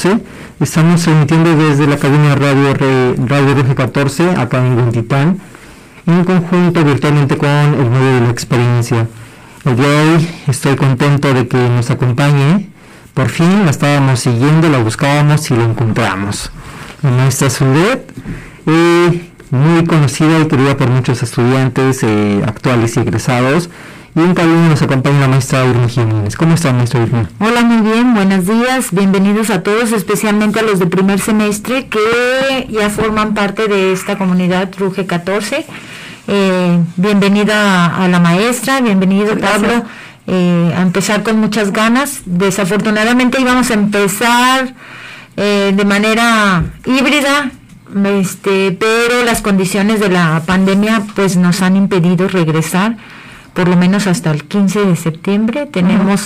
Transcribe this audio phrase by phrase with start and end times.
[0.00, 0.24] 14.
[0.60, 2.72] Estamos emitiendo desde la cabina Radio,
[3.26, 5.38] Radio Ruge 14, acá en Guantitán,
[6.06, 9.06] en conjunto virtualmente con el medio de la experiencia.
[9.66, 12.70] El día de hoy estoy contento de que nos acompañe.
[13.12, 16.50] Por fin la estábamos siguiendo, la buscábamos y la encontramos.
[17.02, 18.10] La maestra Zulet,
[18.66, 23.68] eh, muy conocida y querida por muchos estudiantes eh, actuales y egresados.
[24.14, 26.36] Y en cabina nos acompaña la maestra Irma Jiménez.
[26.36, 27.28] ¿Cómo está, maestra Irma?
[27.38, 32.66] Hola, muy bien, buenos días, bienvenidos a todos, especialmente a los de primer semestre que
[32.68, 35.64] ya forman parte de esta comunidad Ruge 14.
[36.26, 39.84] Eh, bienvenida a la maestra, bienvenido Pablo,
[40.26, 42.22] eh, a empezar con muchas ganas.
[42.26, 44.74] Desafortunadamente íbamos a empezar
[45.36, 47.52] eh, de manera híbrida,
[48.18, 52.96] este, pero las condiciones de la pandemia pues nos han impedido regresar
[53.54, 55.66] por lo menos hasta el 15 de septiembre.
[55.66, 56.22] Tenemos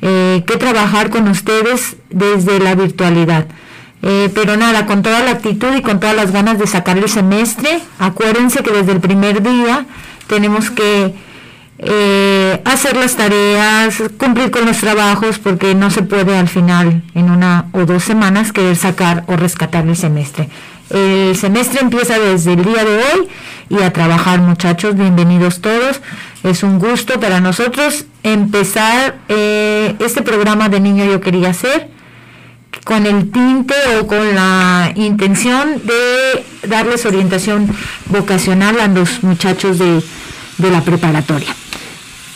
[0.00, 3.46] eh, que trabajar con ustedes desde la virtualidad.
[4.02, 7.08] Eh, pero nada, con toda la actitud y con todas las ganas de sacar el
[7.08, 9.86] semestre, acuérdense que desde el primer día
[10.26, 11.14] tenemos que
[11.78, 17.30] eh, hacer las tareas, cumplir con los trabajos, porque no se puede al final, en
[17.30, 20.48] una o dos semanas, querer sacar o rescatar el semestre.
[20.90, 23.28] El semestre empieza desde el día de hoy
[23.70, 26.00] y a trabajar muchachos, bienvenidos todos.
[26.42, 31.88] Es un gusto para nosotros empezar eh, este programa de Niño Yo Quería Ser
[32.84, 37.68] con el tinte o con la intención de darles orientación
[38.06, 40.02] vocacional a los muchachos de,
[40.58, 41.54] la preparatoria.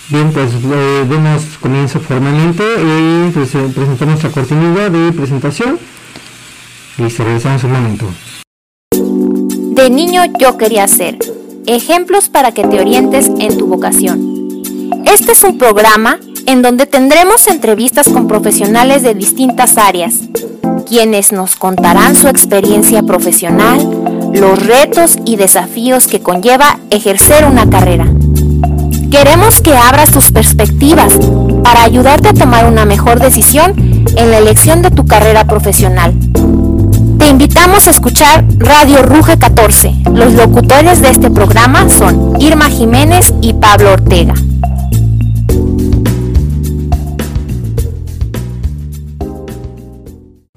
[0.08, 5.80] Bien, pues eh, demos comienzo formalmente y pues, eh, presentamos nuestra cortinilla de presentación
[6.98, 8.06] y se regresamos un momento.
[9.74, 11.18] De niño yo quería ser.
[11.66, 14.62] Ejemplos para que te orientes en tu vocación.
[15.04, 20.14] Este es un programa en donde tendremos entrevistas con profesionales de distintas áreas,
[20.88, 23.80] quienes nos contarán su experiencia profesional,
[24.32, 28.06] los retos y desafíos que conlleva ejercer una carrera.
[29.10, 31.18] Queremos que abras tus perspectivas
[31.64, 33.74] para ayudarte a tomar una mejor decisión
[34.16, 36.14] en la elección de tu carrera profesional.
[37.38, 39.92] Invitamos a escuchar Radio Ruge 14.
[40.14, 44.32] Los locutores de este programa son Irma Jiménez y Pablo Ortega.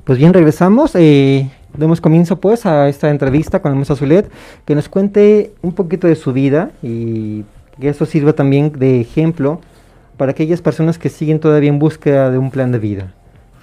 [0.05, 0.95] Pues bien, regresamos.
[0.95, 4.31] Eh, demos comienzo pues a esta entrevista con maestra Zulet,
[4.63, 7.43] que nos cuente un poquito de su vida y
[7.77, 9.59] que eso sirva también de ejemplo
[10.15, 13.15] para aquellas personas que siguen todavía en búsqueda de un plan de vida.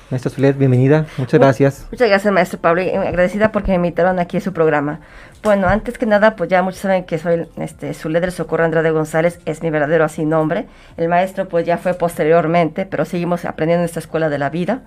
[0.09, 1.07] Maestra Zulet, bienvenida.
[1.19, 1.87] Muchas gracias.
[1.91, 5.01] Muchas gracias, maestro Pablo, y agradecida porque me invitaron aquí a su programa.
[5.43, 8.93] Bueno, antes que nada, pues ya muchos saben que soy este, Zulet del Socorro Andrade
[8.93, 10.67] González, es mi verdadero así nombre.
[10.97, 14.83] El maestro pues ya fue posteriormente, pero seguimos aprendiendo en esta escuela de la vida.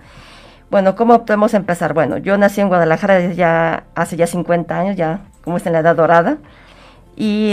[0.72, 1.94] Bueno, ¿cómo podemos empezar?
[1.94, 5.79] Bueno, yo nací en Guadalajara ya hace ya 50 años, ya como está en la
[5.79, 6.38] edad dorada.
[7.18, 7.52] Y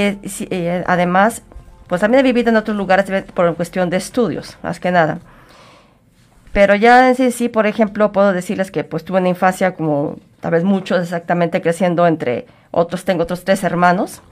[0.51, 1.43] eh, además,
[1.89, 5.19] pues también he vivido en otros lugares por cuestión de estudios, más que nada.
[6.53, 10.17] Pero ya en sí, sí, por ejemplo, puedo decirles que pues tuve una infancia como
[10.41, 14.23] tal vez muchos exactamente creciendo entre otros, tengo otros tres hermanos.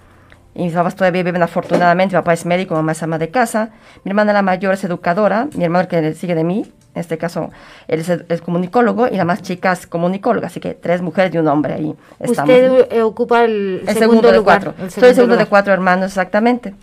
[0.55, 3.71] Y mis papás todavía viven afortunadamente, mi papá es médico, mamá es ama de casa,
[4.05, 7.51] mi hermana la mayor es educadora, mi hermano que sigue de mí, en este caso
[7.89, 11.49] él es, comunicólogo y la más chica es comunicóloga, así que tres mujeres y un
[11.49, 12.55] hombre ahí estamos.
[12.55, 14.75] ¿Usted eh, ocupa el, segundo, de cuatro?
[14.89, 16.75] Soy el segundo de cuatro hermanos, exactamente.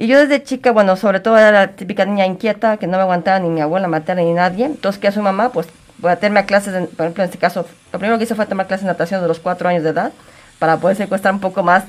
[0.00, 3.02] Y yo desde chica, bueno, sobre todo era la típica niña inquieta, que no me
[3.02, 4.64] aguantaba ni mi abuela materna ni nadie.
[4.64, 5.50] Entonces, ¿qué hace mamá?
[5.50, 5.66] Pues
[5.98, 8.66] voy a a clases, por ejemplo, en este caso, lo primero que hice fue tomar
[8.66, 10.10] clases de natación de los cuatro años de edad,
[10.58, 11.84] para poder secuestrar un poco más,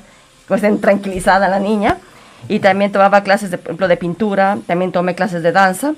[0.46, 1.96] pues, tranquilizada a la niña.
[2.48, 5.94] Y también tomaba clases, de, por ejemplo, de pintura, también tomé clases de danza.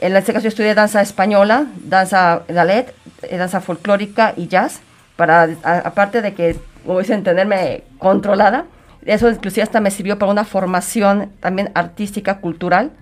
[0.00, 4.80] En este caso yo estudié danza española, danza ballet, eh, danza folclórica y jazz,
[5.16, 8.66] para, aparte de que, como dicen, tenerme controlada,
[9.04, 12.92] eso inclusive hasta me sirvió para una formación también artística, cultural,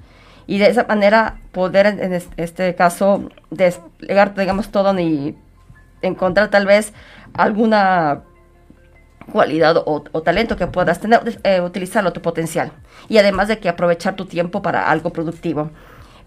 [0.46, 5.36] y de esa manera poder en este caso desplegar, digamos, todo y
[6.02, 6.92] encontrar tal vez
[7.34, 8.22] alguna
[9.32, 12.72] cualidad o, talento que puedas tener, eh, utilizarlo tu potencial.
[13.08, 15.70] Y además de que aprovechar tu tiempo para algo productivo.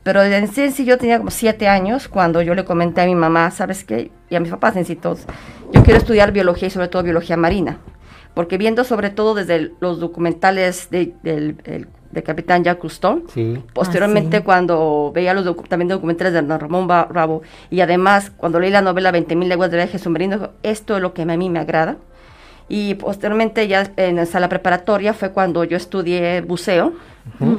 [0.03, 3.51] Pero en sí, yo tenía como siete años cuando yo le comenté a mi mamá,
[3.51, 4.11] ¿sabes qué?
[4.29, 5.25] Y a mis papás todos,
[5.71, 7.77] yo quiero estudiar biología y sobre todo biología marina
[8.33, 13.23] porque viendo sobre todo desde los documentales de, del Capitán Jacques Cousteau,
[13.73, 18.81] posteriormente ah, cuando veía los también documentales de Ramón Bravo, y además cuando leí la
[18.81, 21.97] novela 20.000 leguas de viaje submarino, esto es lo que a mí me agrada.
[22.69, 26.93] Y posteriormente ya en la sala preparatoria fue cuando yo estudié buceo.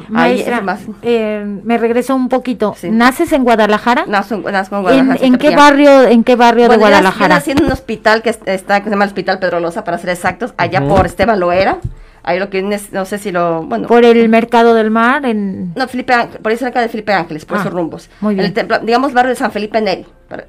[0.09, 0.63] Maestra,
[1.03, 2.77] eh, me regreso un poquito.
[2.83, 4.05] ¿Naces en Guadalajara?
[4.07, 5.17] Nazo, en Guadalajara.
[5.21, 7.29] ¿En, qué barrio, en qué barrio de Guadalajara?
[7.29, 9.97] Yo nací en un hospital que está, que se llama el Hospital Pedro Loza, para
[9.97, 11.79] ser exactos, allá por Esteban Loera.
[12.27, 13.87] Ahí lo que no sé si lo, bueno.
[13.87, 15.75] Por el mercado del mar en.
[15.75, 18.09] No, Felipe, por ahí cerca de Felipe Ángeles, por esos ah, rumbos.
[18.21, 18.47] Muy bien.
[18.47, 20.07] El templo, digamos barrio de San Felipe Neri,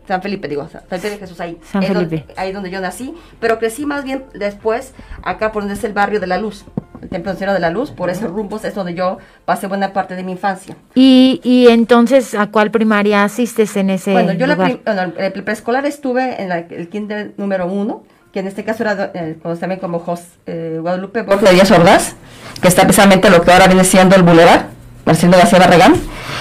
[0.07, 1.60] San Felipe digo, San Felipe de Jesús ahí.
[1.69, 2.24] San Felipe.
[2.25, 5.92] Donde, ahí donde yo nací, pero crecí más bien después acá por donde es el
[5.92, 6.63] barrio de la Luz,
[7.01, 10.24] el templo de la Luz, por esos rumbos es donde yo pasé buena parte de
[10.24, 10.77] mi infancia.
[10.94, 16.42] Y, y entonces a cuál primaria asistes en ese Bueno, yo La el preescolar estuve
[16.42, 18.04] en el kinder número uno
[18.36, 22.16] que en este caso era eh, también como José eh, Guadalupe Borges Díaz Ordaz,
[22.62, 24.64] que está precisamente lo que ahora viene siendo el Boulevard,
[25.06, 25.96] Marcelo García Barragán.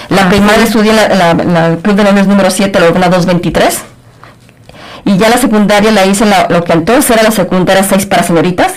[0.09, 3.81] La ah, primaria estudié en la, Club de número 7, la Urbana 223.
[5.05, 8.23] Y ya la secundaria la hice en lo que entonces era la secundaria 6 para
[8.23, 8.73] señoritas,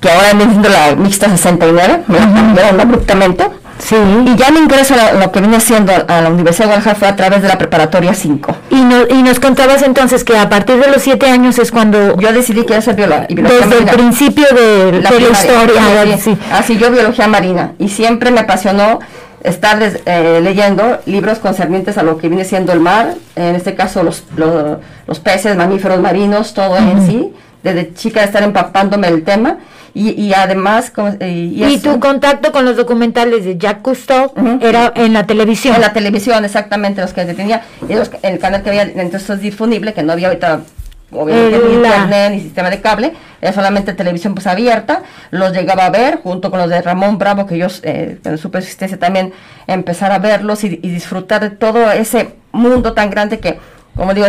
[0.00, 3.44] que ahora viene siendo la mixta 69, me la cambiaron abruptamente.
[3.78, 3.96] Sí.
[4.26, 7.08] Y ya me ingreso a lo que viene siendo a la Universidad de Guadalajara fue
[7.08, 8.56] a través de la preparatoria 5.
[8.70, 8.76] Y,
[9.14, 12.16] y nos contabas entonces que a partir de los 7 años es cuando...
[12.18, 13.26] Yo decidí que ser bióloga.
[13.28, 16.18] Desde el principio de la, historia.
[16.18, 17.72] Sí, Así yo biología marina.
[17.78, 19.00] Y siempre me apasionó
[19.44, 24.02] estar eh, leyendo libros concernientes a lo que viene siendo el mar, en este caso
[24.02, 27.32] los, los, peces, mamíferos marinos, todo en sí.
[27.64, 29.58] Desde chica estar empapándome el tema
[29.94, 30.92] y, además...
[31.20, 35.76] Eh, y, tu contacto con los documentales de Jacques Cousteau era en la televisión.
[35.76, 37.62] En la televisión, exactamente, los que tenía,
[38.22, 40.62] el canal que había entonces disponible, que no había ahorita
[41.12, 45.90] obviamente ni internet ni sistema de cable, era solamente televisión pues abierta, los llegaba a
[45.90, 49.32] ver junto con los de Ramón Bravo, que ellos eh, en su persistencia también
[49.66, 53.58] empezar a verlos y, disfrutar de todo ese mundo tan grande que,
[53.94, 54.26] como digo,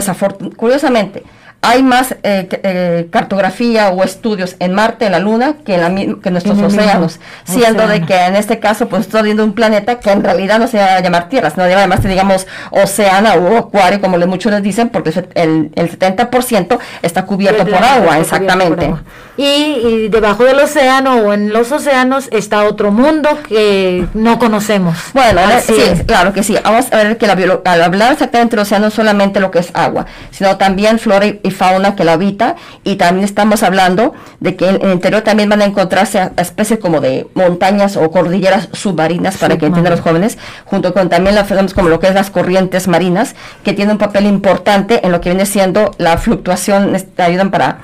[0.56, 1.24] curiosamente,
[1.66, 6.16] hay más eh, eh, cartografía o estudios en Marte, en la Luna, que en, la,
[6.22, 10.12] que nuestros océanos, siendo de que en este caso pues estoy viendo un planeta que
[10.12, 14.18] en realidad no se va a llamar Tierra, sino además digamos océano o acuario, como
[14.26, 18.94] muchos les dicen, porque el, el 70% está cubierto por agua, exactamente.
[19.38, 24.98] Y, debajo del océano o en los océanos está otro mundo que no conocemos.
[25.14, 25.74] Bueno, sí,
[26.06, 26.56] claro que sí.
[26.64, 27.36] Vamos a ver que la
[27.66, 31.52] al hablar exactamente del océano no solamente lo que es agua, sino también flora y
[31.56, 35.62] fauna que la habita y también estamos hablando de que en el interior también van
[35.62, 40.94] a encontrarse especies como de montañas o cordilleras submarinas para que entiendan los jóvenes, junto
[40.94, 45.06] con también la como lo que es las corrientes marinas que tienen un papel importante
[45.06, 47.80] en lo que viene siendo la fluctuación, ayudan para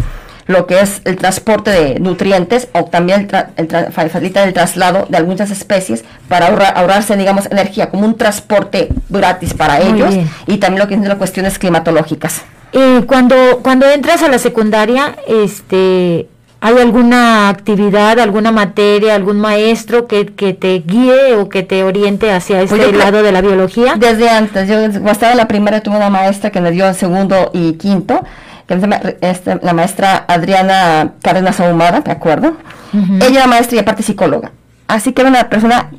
[0.47, 5.49] lo que es el transporte de nutrientes o también el, facilita el traslado de algunas
[5.51, 10.13] especies para ahorrarse, digamos, energía como un transporte gratis para ellos
[10.47, 12.41] y también lo que es las cuestiones climatológicas.
[12.73, 16.29] Eh, cuando, cuando entras a la secundaria, este,
[16.61, 22.31] ¿hay alguna actividad, alguna materia, algún maestro que, que te guíe o que te oriente
[22.31, 23.95] hacia pues este lado de la biología?
[23.97, 24.79] Desde antes, yo
[25.11, 28.23] estaba en la primera tuve una maestra que me dio en segundo y quinto,
[28.67, 28.81] que es
[29.21, 32.55] este, la maestra Adriana Cárdenas Ahumada, ¿de acuerdo?
[32.93, 34.51] Ella era maestra y aparte psicóloga.
[34.87, 35.89] Así que era una persona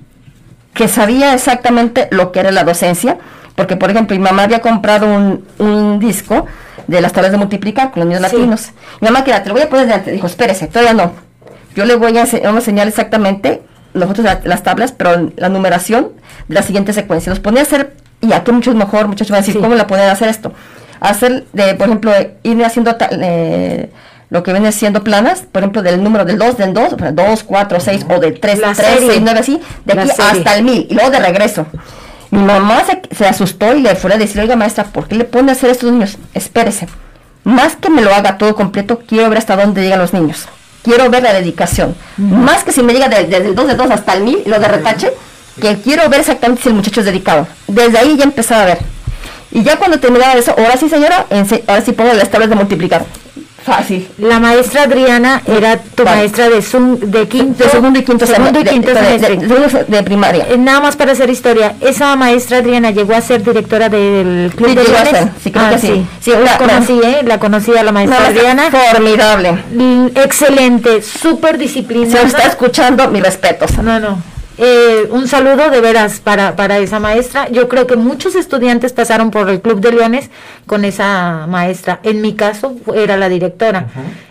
[0.75, 3.19] que sabía exactamente lo que era la docencia,
[3.63, 6.47] porque por ejemplo mi mamá había comprado un, un disco
[6.89, 8.73] de las tablas de multiplicar con los niños latinos.
[9.01, 10.11] Mi mamá, que te lo voy a poner delante.
[10.11, 11.13] Dijo, espérese, todavía no.
[11.77, 13.63] Yo le voy a, enseñar exactamente
[13.95, 16.09] nosotros las tablas, pero la numeración
[16.49, 17.31] de la siguiente secuencia.
[17.31, 20.11] Los ponía a hacer, y aquí muchos mejor, muchachos van a decir, ¿cómo la pueden
[20.11, 20.53] hacer esto?
[20.99, 23.93] Hacer, de, por ejemplo, ir haciendo eh,
[24.29, 27.79] lo que viene siendo planas, por ejemplo, del número del 2, del 2, 2, 4,
[27.79, 28.77] 6, o del 3, 3,
[29.07, 31.65] 6, 9, así, de aquí hasta el 1000, y luego de regreso.
[32.33, 35.51] Mi mamá se, asustó y le fue a decir, oiga maestra, ¿por qué le pone
[35.51, 36.17] a hacer a estos niños?
[36.33, 36.89] Espérese.
[37.45, 40.47] Más que me lo haga todo completo, quiero ver hasta dónde llegan los niños.
[40.83, 41.95] Quiero ver la dedicación.
[42.17, 44.67] Más que si me llega desde el 2 de 2 hasta el 1000, lo de
[44.67, 45.13] retache,
[45.61, 47.47] que quiero ver exactamente si el muchacho es dedicado.
[47.69, 48.79] Desde ahí ya empezaba a ver.
[49.51, 51.27] Y ya cuando terminaba eso, ahora sí señora,
[51.67, 53.05] ahora sí pongo las tablas de multiplicar.
[53.65, 54.09] Fácil.
[54.19, 57.65] La maestra Adriana era tu maestra de, de quinto.
[57.65, 60.47] De segundo y quinto, segundo y quinto de, de, primaria.
[60.49, 61.75] Eh, nada más para hacer historia.
[61.81, 65.29] Esa maestra Adriana llegó a ser directora del Club de Leones.
[65.43, 66.07] Sí, creo que sí.
[66.21, 66.33] sí.
[66.45, 67.23] la, conocí, ¿eh?
[67.25, 68.65] La conocí a la maestra Adriana.
[68.71, 69.63] Formidable.
[70.17, 72.21] Excelente, súper disciplinada.
[72.21, 73.79] Se está escuchando, mis respetos.
[73.79, 74.32] No, no.
[74.59, 77.49] Eh, un saludo de veras para, para esa maestra.
[77.49, 80.31] Yo creo que muchos estudiantes pasaron por el Club de Leones
[80.67, 82.01] con esa maestra.
[82.03, 83.87] En mi caso era la directora.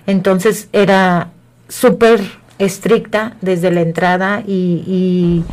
[0.06, 1.30] Entonces era
[1.68, 2.22] súper
[2.60, 5.44] estricta desde la entrada y,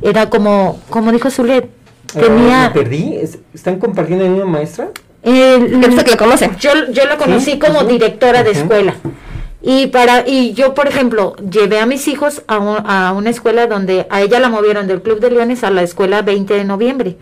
[0.00, 1.68] era como, como dijo Zulet,
[2.12, 2.70] tenía...
[2.72, 3.18] perdí?
[3.52, 4.88] ¿Están compartiendo la misma maestra?
[5.24, 6.50] Eh, que la conoce?
[6.60, 8.94] Yo, yo la conocí como directora de escuela
[9.60, 12.56] Y para y yo, por ejemplo, llevé a mis hijos a,
[13.08, 16.22] a una escuela donde a ella la movieron del Club de Leones a la escuela
[16.22, 17.16] 20 de noviembre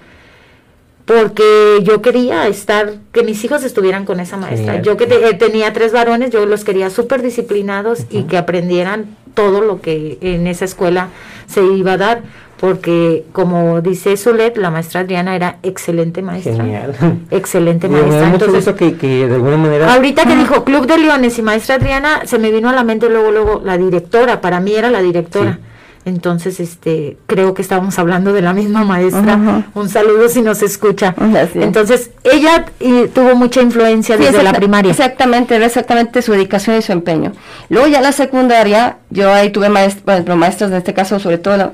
[1.07, 4.83] porque yo quería estar, que mis hijos estuvieran con esa maestra.
[4.83, 9.61] Yo que eh, tenía tres varones, yo los quería súper disciplinados y que aprendieran todo
[9.61, 11.09] lo que en esa escuela
[11.47, 12.23] se iba a dar,
[12.59, 16.55] porque como dice Solet, la maestra Adriana era excelente maestra.
[16.55, 16.95] Genial.
[17.31, 18.31] Excelente maestra.
[18.33, 19.93] Entonces, que, que, de alguna manera...
[19.93, 23.11] Ahorita que dijo Club de Leones y maestra Adriana, se me vino a la mente
[23.11, 25.59] luego, luego la directora, para mí era la directora.
[26.07, 29.65] Entonces, este, creo que estábamos hablando de la misma maestra.
[29.75, 31.17] Un saludo si nos escucha.
[31.55, 32.65] Entonces, ella
[33.13, 34.93] tuvo mucha influencia desde la primaria.
[34.93, 37.33] Exactamente, era exactamente su dedicación y su empeño.
[37.71, 41.73] Luego ya la secundaria, yo ahí tuve maestros, maestros en este caso, sobre todo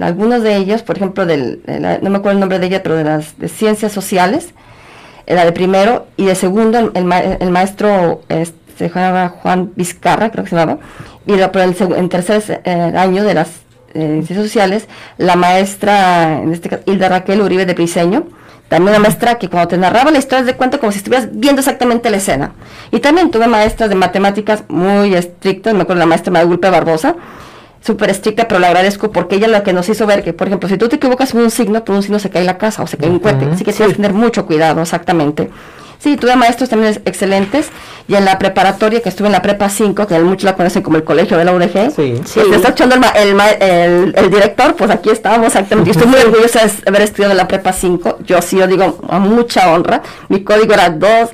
[0.00, 1.60] algunos de ellos, por ejemplo, del,
[2.02, 4.50] no me acuerdo el nombre de ella, pero de las de ciencias sociales,
[5.26, 10.44] era de primero, y de segundo el, el maestro este, se llamaba Juan Vizcarra, creo
[10.44, 10.80] que se llamaba,
[11.26, 13.48] y por el, en tercer eh, año de las
[13.94, 18.24] eh, ciencias sociales, la maestra, en este caso, Hilda Raquel Uribe de Briseño,
[18.68, 21.60] también una maestra que cuando te narraba la historia de cuenta como si estuvieras viendo
[21.60, 22.52] exactamente la escena.
[22.92, 27.16] Y también tuve maestras de matemáticas muy estrictas, me acuerdo la maestra Madulpe Barbosa,
[27.80, 30.68] súper estricta, pero le agradezco porque ella lo que nos hizo ver que, por ejemplo,
[30.68, 32.86] si tú te equivocas en un signo, por un signo se cae la casa o
[32.86, 35.50] se cae un cohete, así que tienes que tener mucho cuidado, exactamente.
[36.02, 37.68] Sí, tuve maestros también excelentes.
[38.08, 40.96] Y en la preparatoria, que estuve en la prepa 5, que muchos la conocen como
[40.96, 42.20] el colegio de la UDG, sí.
[42.24, 42.40] sí.
[42.40, 45.92] está escuchando el, el, director, pues aquí estábamos exactamente.
[45.92, 48.18] Yo estoy muy orgullosa de haber estudiado en la prepa 5.
[48.26, 50.02] Yo sí, yo digo, a mucha honra.
[50.28, 51.28] Mi código era 2,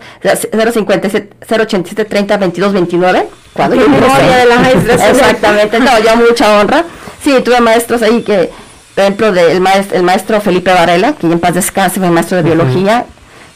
[0.72, 3.28] 057, 087, 30, 22, 29.
[3.54, 4.94] Cuando yo de la maestra.
[5.10, 6.84] Exactamente, no, ya mucha honra.
[7.22, 8.50] Sí, tuve maestros ahí que,
[8.94, 12.36] por ejemplo, de el, maestro, el maestro Felipe Varela, que en paz descanse, fue maestro
[12.36, 13.06] de biología,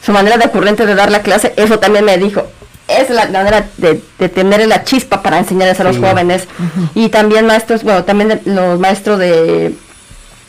[0.03, 2.47] su manera de ocurrente de dar la clase, eso también me dijo,
[2.87, 3.95] es la manera de,
[4.29, 6.47] tener la chispa para enseñarles a los jóvenes.
[6.95, 9.73] Y también maestros, bueno, también los maestros de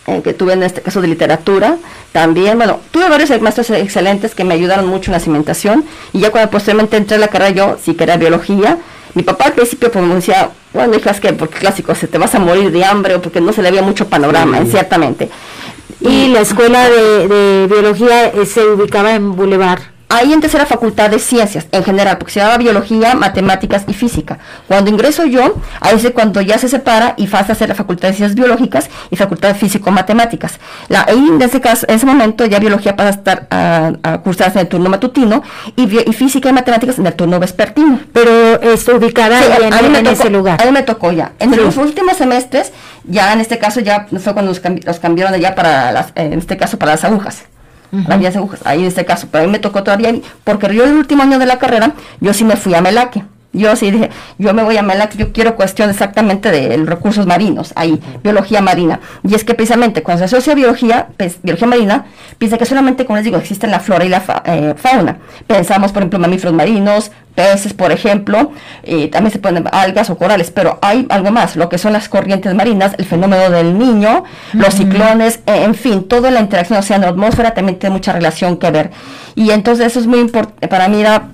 [0.07, 1.77] eh, que tuve en este caso de literatura,
[2.13, 5.85] también, bueno, tuve varios maestros excelentes que me ayudaron mucho en la cimentación.
[6.13, 8.79] Y ya cuando posteriormente entré a la carrera yo sí que era biología,
[9.15, 12.35] mi papá al principio pues me decía, bueno, hijas que porque clásico, se te vas
[12.35, 15.31] a morir de hambre o porque no se le había mucho panorama, ciertamente.
[16.05, 21.19] Y la escuela de, biología eh, se ubicaba en Boulevard ahí entonces era facultad de
[21.19, 24.39] ciencias en general, porque se llamaba biología, matemáticas y física.
[24.69, 28.09] Cuando ingreso yo, ahí es cuando ya se separa y pasa a ser la facultad
[28.09, 30.61] de ciencias biológicas y facultad de físico-matemáticas.
[30.91, 34.67] ahí en ese caso, en ese momento ya biología pasa a estar a, cursarse en
[34.67, 35.43] el turno matutino
[35.77, 38.01] y, física y matemáticas en el turno vespertino.
[38.13, 40.61] Pero está ubicada en, ese lugar.
[40.63, 41.33] Ahí me tocó ya.
[41.39, 42.73] En los últimos semestres,
[43.05, 46.79] ya en este caso ya fue cuando los, cambiaron allá para las, en este caso
[46.79, 47.45] para las agujas
[48.65, 51.39] ahí en este caso, pero a mí me tocó todavía, porque yo el último año
[51.39, 53.25] de la carrera, yo sí me fui a Melaque.
[53.53, 57.73] Yo sí dije, yo me voy a Melaque, yo quiero cuestión exactamente de recursos marinos,
[57.77, 59.01] ahí, biología marina.
[59.23, 62.07] Y es que precisamente cuando se asocia biología, pues, biología marina,
[62.39, 65.19] piensa que solamente, como les digo, existen la flora y la eh, fauna.
[65.47, 68.53] Pensamos, por ejemplo, mamíferos marinos, peces, por ejemplo,
[68.85, 72.09] y también se ponen algas o corales, pero hay algo más, lo que son las
[72.09, 77.55] corrientes marinas, el fenómeno del niño, los ciclones, eh, en fin, toda la interacción océano-atmósfera
[77.55, 78.91] también tiene mucha relación que ver.
[79.35, 81.29] Y entonces eso es muy importante, para mí era,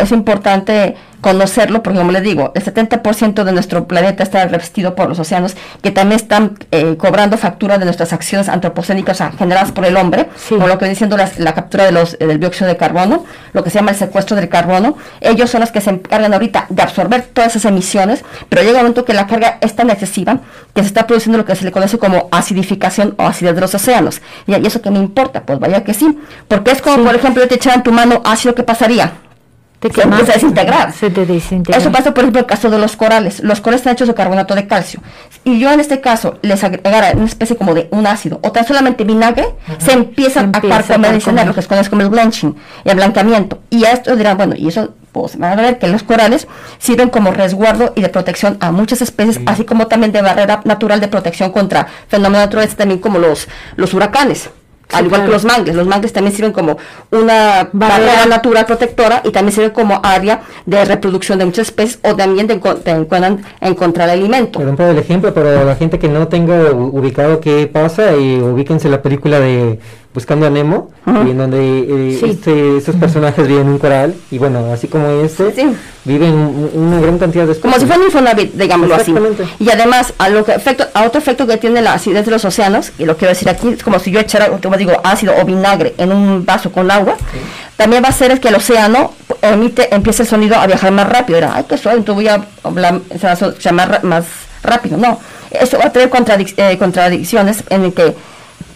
[0.00, 5.08] es importante conocerlo, porque como les digo, el 70% de nuestro planeta está revestido por
[5.08, 9.96] los océanos, que también están eh, cobrando factura de nuestras acciones antropocénicas generadas por el
[9.96, 13.70] hombre, como lo que diciendo la, captura de los, del dióxido de carbono, lo que
[13.70, 14.98] se llama el secuestro del carbono.
[15.22, 18.82] Ellos son los que se encargan ahorita de absorber todas esas emisiones, pero llega un
[18.82, 20.40] momento que la carga es tan excesiva
[20.74, 23.74] que se está produciendo lo que se le conoce como acidificación o acidez de los
[23.74, 24.20] océanos.
[24.46, 27.48] Y, eso que me importa, pues vaya que sí, porque es como, por ejemplo, yo
[27.48, 29.23] te echaran tu mano ácido, ¿qué pasaría?
[29.80, 30.92] Se empieza a desintegrar.
[31.78, 33.40] Eso pasa, por ejemplo, en el caso de los corales.
[33.40, 35.00] Los corales están hechos de carbonato de calcio.
[35.44, 38.66] Y yo en este caso les agregara una especie como de un ácido o tan
[38.66, 39.46] solamente vinagre,
[39.78, 41.12] se empiezan a carcomer,
[41.46, 43.60] lo que se conoce como el blanching, el blancamiento.
[43.70, 47.08] Y a esto dirán, bueno, y eso pues van a ver que los corales sirven
[47.08, 51.08] como resguardo y de protección a muchas especies, así como también de barrera natural de
[51.08, 54.50] protección contra fenómenos naturales, también como los, los huracanes
[54.94, 55.74] al igual que los mangles.
[55.76, 56.76] Los mangles también sirven como
[57.10, 62.14] una barrera natural protectora y también sirven como área de reproducción de muchas especies o
[62.14, 62.60] también de,
[63.60, 64.58] encontrar alimento.
[64.58, 68.88] Perdón por el ejemplo, pero la gente que no tenga ubicado qué pasa, y ubíquense
[68.88, 69.78] la película de
[70.14, 74.38] Buscando a Nemo, y en donde eh, este, estos personajes viven en un coral, y
[74.38, 75.52] bueno, así como este,
[76.04, 77.74] viven una gran cantidad de especies.
[77.74, 79.12] Como si fuera un Infonavit, digámoslo así.
[79.58, 82.44] Y además, a, lo que efecto, a otro efecto que tiene la acidez de los
[82.44, 85.44] océanos, y lo quiero decir aquí, es como si yo echara, como digo, ácido o
[85.44, 87.16] vinagre en un vaso con agua,
[87.76, 89.10] también va a ser que el océano
[89.42, 91.38] emite, empiece el sonido a viajar más rápido.
[91.38, 93.00] Era, ay, qué suave, entonces voy a hablar,
[93.58, 94.26] llamar más
[94.62, 94.96] rápido.
[94.96, 95.18] No,
[95.50, 96.08] eso va a tener
[96.56, 98.14] eh, contradicciones en el que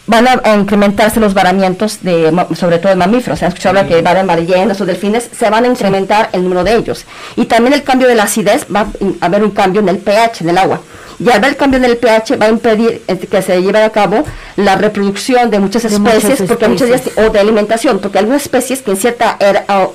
[0.09, 3.39] van a, incrementarse los varamientos de, sobre todo de mamíferos.
[3.39, 6.65] Se han escuchado hablar que van ballenas o delfines, se van a incrementar el número
[6.65, 7.05] de ellos.
[7.37, 8.87] Y también el cambio de la acidez, va
[9.21, 10.81] a haber un cambio en el pH del agua.
[11.21, 13.83] Y al ver el cambio en el pH va a impedir eh, que se lleve
[13.83, 14.25] a cabo
[14.57, 18.97] la reproducción de muchas especies, porque muchas o de alimentación, porque algunas especies que en
[18.97, 19.37] cierta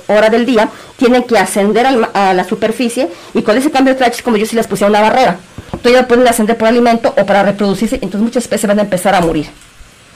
[0.06, 4.16] hora del día tienen que ascender a la superficie y con ese cambio de pH
[4.16, 5.38] es como yo si les pusiera una barrera.
[5.72, 9.14] Entonces ya pueden ascender por alimento o para reproducirse, entonces muchas especies van a empezar
[9.14, 9.46] a morir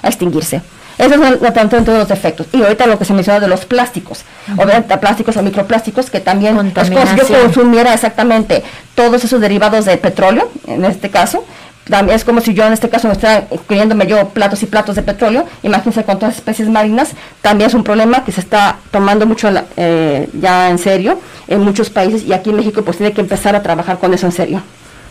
[0.02, 0.62] a extinguirse.
[0.98, 2.48] Esos son todos los efectos.
[2.52, 4.24] Y ahorita lo que se menciona de los plásticos,
[4.56, 8.64] obviamente plásticos o microplásticos, que también es como si yo consumiera exactamente
[8.96, 11.44] todos esos derivados de petróleo, en este caso,
[11.88, 14.96] también es como si yo en este caso me estuviera comiéndome yo platos y platos
[14.96, 18.76] de petróleo, imagínense con todas las especies marinas, también es un problema que se está
[18.90, 23.12] tomando mucho eh, ya en serio en muchos países y aquí en México pues tiene
[23.12, 24.62] que empezar a trabajar con eso en serio.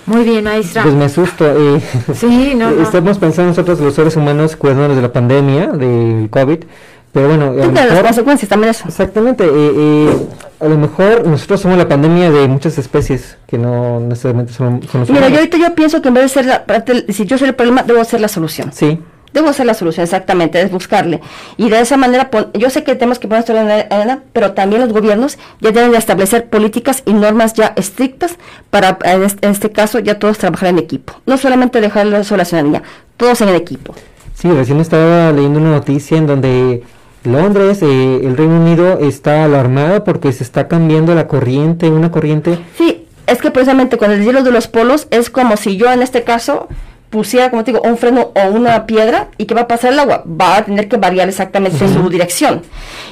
[0.07, 0.83] Muy bien, maestra.
[0.83, 1.45] Pues me asusto.
[1.45, 1.81] Eh,
[2.15, 6.59] sí, no, Estamos pensando nosotros los seres humanos cuidándonos de la pandemia, del COVID,
[7.11, 7.53] pero bueno...
[7.61, 8.85] A las consecuencias también eso.
[8.87, 9.43] Exactamente.
[9.43, 10.17] Eh, eh,
[10.61, 15.05] a lo mejor nosotros somos la pandemia de muchas especies que no necesariamente son, son
[15.09, 16.65] Mira, yo ahorita yo pienso que en vez de ser la...
[17.09, 18.71] Si yo soy el problema, debo ser la solución.
[18.71, 18.99] Sí.
[19.38, 21.22] Debo hacer la solución, exactamente, es buscarle.
[21.58, 24.82] Y de esa manera, yo sé que tenemos que poner esto en la pero también
[24.82, 28.36] los gobiernos ya deben de establecer políticas y normas ya estrictas
[28.72, 31.13] para, en este, caso, ya todos trabajar en equipo.
[31.27, 32.82] No solamente dejarlo a la ciudadanía,
[33.15, 33.94] todos en el equipo.
[34.34, 36.84] Sí, recién estaba leyendo una noticia en donde
[37.24, 42.58] Londres, eh, el Reino Unido está alarmado porque se está cambiando la corriente, una corriente.
[42.75, 46.01] Sí, es que precisamente con el hielo de los polos es como si yo en
[46.01, 46.70] este caso
[47.09, 50.00] pusiera, como te digo, un freno o una piedra, ¿y qué va a pasar el
[50.00, 50.24] agua?
[50.25, 52.61] Va a tener que variar exactamente su dirección.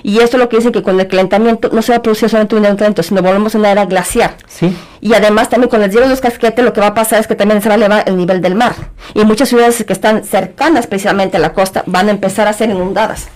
[0.04, 2.30] Y esto es lo que dice que con el calentamiento no se va a producir
[2.30, 4.36] solamente un calentamiento, sino volvemos a una era glaciar.
[4.48, 4.76] Sí.
[5.02, 7.28] Y además también con el hielo de los casquetes lo que va a pasar es
[7.28, 8.76] que también se va a elevar el nivel del mar.
[9.14, 12.70] Y muchas ciudades que están cercanas precisamente a la costa van a empezar a ser
[12.70, 13.30] inundadas.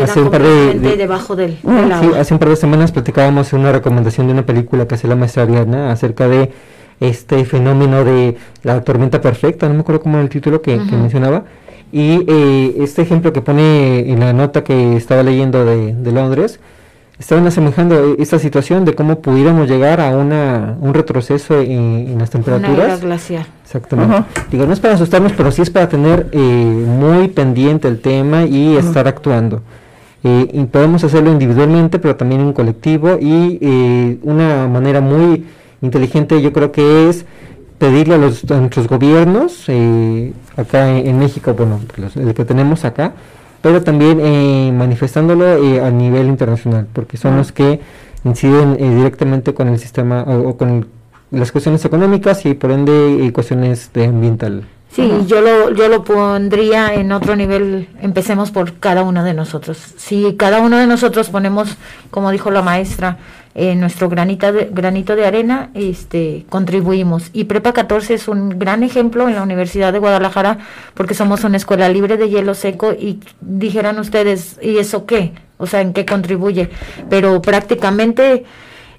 [0.00, 4.28] hace un par de, debajo del, Sí, hace un par de semanas platicábamos una recomendación
[4.28, 6.52] de una película que hace la maestra Ariana acerca de
[7.02, 11.44] este fenómeno de la tormenta perfecta, no me acuerdo cómo era el título que, mencionaba,
[11.90, 16.60] y eh, este ejemplo que pone en la nota que estaba leyendo de, Londres,
[17.18, 23.00] estaban asemejando esta situación de cómo pudiéramos llegar a una, un retroceso en, las temperaturas.
[23.00, 23.46] glacial.
[23.64, 24.24] Exactamente.
[24.50, 28.44] Digo, no es para asustarnos, pero sí es para tener eh, muy pendiente el tema
[28.44, 29.62] y estar actuando.
[30.24, 35.44] Eh, y podemos hacerlo individualmente, pero también en colectivo y una manera muy
[35.82, 37.26] inteligente yo creo que es
[37.78, 41.80] pedirle a, los, nuestros gobiernos, eh, acá en, México, bueno,
[42.14, 43.12] el que tenemos acá,
[43.60, 47.80] pero también eh, manifestándolo eh, a nivel internacional, porque son los que
[48.24, 50.86] inciden directamente con el sistema o, con
[51.32, 54.62] las cuestiones económicas y por ende cuestiones de ambiental.
[54.92, 59.78] Sí, yo lo, yo lo pondría en otro nivel, empecemos por cada uno de nosotros.
[59.96, 61.78] Si cada uno de nosotros ponemos,
[62.10, 63.16] como dijo la maestra,
[63.54, 67.30] en nuestro granito de, granito de arena este, contribuimos.
[67.32, 70.58] Y Prepa 14 es un gran ejemplo en la Universidad de Guadalajara
[70.94, 75.32] porque somos una escuela libre de hielo seco y dijeran ustedes, ¿y eso qué?
[75.58, 76.70] O sea, ¿en qué contribuye?
[77.08, 78.44] Pero prácticamente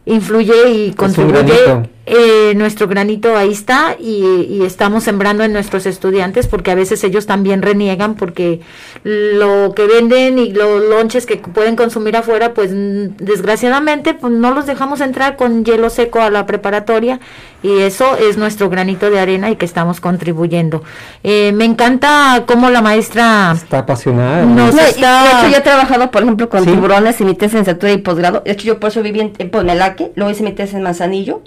[0.06, 6.72] influye y contribuye eh, nuestro granito ahí está y, estamos sembrando en nuestros estudiantes porque
[6.72, 8.60] a veces ellos también reniegan porque
[9.04, 14.66] lo que venden y los lonches que pueden consumir afuera pues desgraciadamente pues no los
[14.66, 17.22] dejamos entrar con hielo seco a la preparatoria
[17.62, 20.84] y eso es nuestro granito de arena y que estamos contribuyendo.
[21.24, 24.44] Eh, me encanta cómo la maestra está apasionada.
[24.44, 25.24] Nos está...
[25.24, 28.42] De hecho yo he trabajado por ejemplo con tiburones y mi tesis en y posgrado.
[28.42, 31.42] De hecho yo por eso viví en, en Ponelaque, luego hice mi tesis en Manzanillo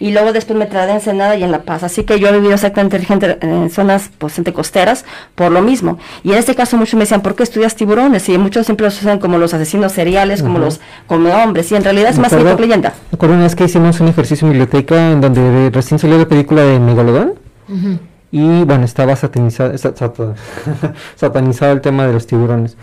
[0.00, 1.82] y luego después me trasladé en Ensenada y en La Paz.
[1.82, 2.98] Así que yo he vivido exactamente
[3.42, 5.98] en zonas pues, costeras por lo mismo.
[6.24, 8.26] Y en este caso muchos me decían, ¿por qué estudias tiburones?
[8.30, 11.70] Y muchos siempre los usan como los asesinos seriales, como los como hombres.
[11.70, 12.94] Y en realidad es más que leyenda.
[13.12, 16.62] Recuerdo una vez que hicimos un ejercicio en biblioteca en donde recién salió la película
[16.62, 17.34] de Megalodón.
[18.32, 19.76] Y bueno, estaba satanizado,
[21.16, 22.76] satanizado el tema de los tiburones.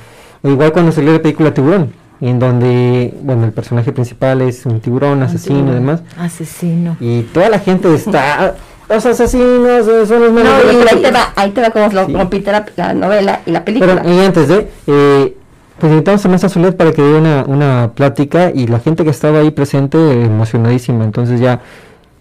[0.43, 4.79] O igual cuando salió la película Tiburón en donde, bueno, el personaje principal es un
[4.79, 6.01] tiburón, asesino y demás.
[6.17, 6.97] Asesino.
[6.99, 8.55] Y toda la gente está,
[8.89, 10.63] los asesinos son los menos.
[10.63, 14.01] No, y ahí te va, ahí te va como lo la, novela y la película.
[14.01, 15.37] Pero, y antes de, eh,
[15.77, 19.09] pues invitamos a Mesa Soledad para que dé una, una plática y la gente que
[19.09, 21.61] estaba ahí presente emocionadísima, entonces ya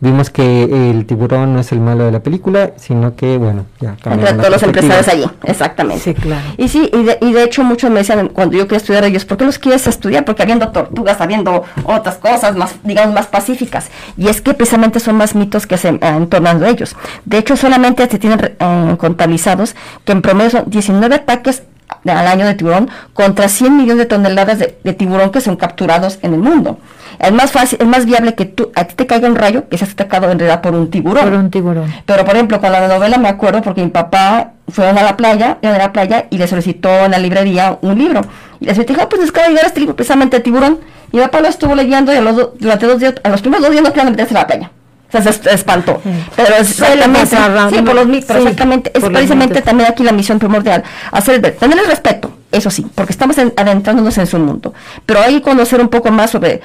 [0.00, 3.96] vimos que el tiburón no es el malo de la película, sino que, bueno, ya
[4.04, 6.02] Entre todos los empresarios allí, exactamente.
[6.02, 6.44] Sí, claro.
[6.56, 9.24] Y sí, y de, y de hecho muchos me decían cuando yo quería estudiar ellos,
[9.24, 10.24] ¿por qué los quieres estudiar?
[10.24, 13.90] Porque habiendo tortugas, habiendo otras cosas más, digamos, más pacíficas.
[14.16, 16.96] Y es que precisamente son más mitos que se en torno a ellos.
[17.24, 21.62] De hecho, solamente se tienen eh, contabilizados que en promedio son 19 ataques
[22.04, 26.18] al año de tiburón contra 100 millones de toneladas de, de tiburón que son capturados
[26.22, 26.78] en el mundo.
[27.18, 29.78] Es más fácil, es más viable que tú, a ti te caiga un rayo que
[29.78, 31.24] seas atacado en realidad por un tiburón.
[31.24, 31.92] Por un tiburón.
[32.04, 35.58] Pero por ejemplo, con la novela me acuerdo porque mi papá fue a la playa,
[35.62, 38.20] a la playa y le solicitó en la librería un libro.
[38.60, 40.78] Y le dijo, ah, pues es que va a llegar este libro precisamente el tiburón.
[41.12, 43.62] Y mi papá lo estuvo leyendo y a los, durante dos días, a los primeros
[43.62, 44.70] dos días no querían meterse a la playa.
[45.12, 46.00] O sea, se espantó.
[46.34, 47.36] Pero exactamente,
[47.70, 51.86] sí, por los mitos, exactamente, es precisamente también aquí la misión primordial, hacer tener el
[51.86, 54.74] respeto, eso sí, porque estamos adentrándonos en su mundo.
[55.04, 56.62] Pero hay que conocer un poco más sobre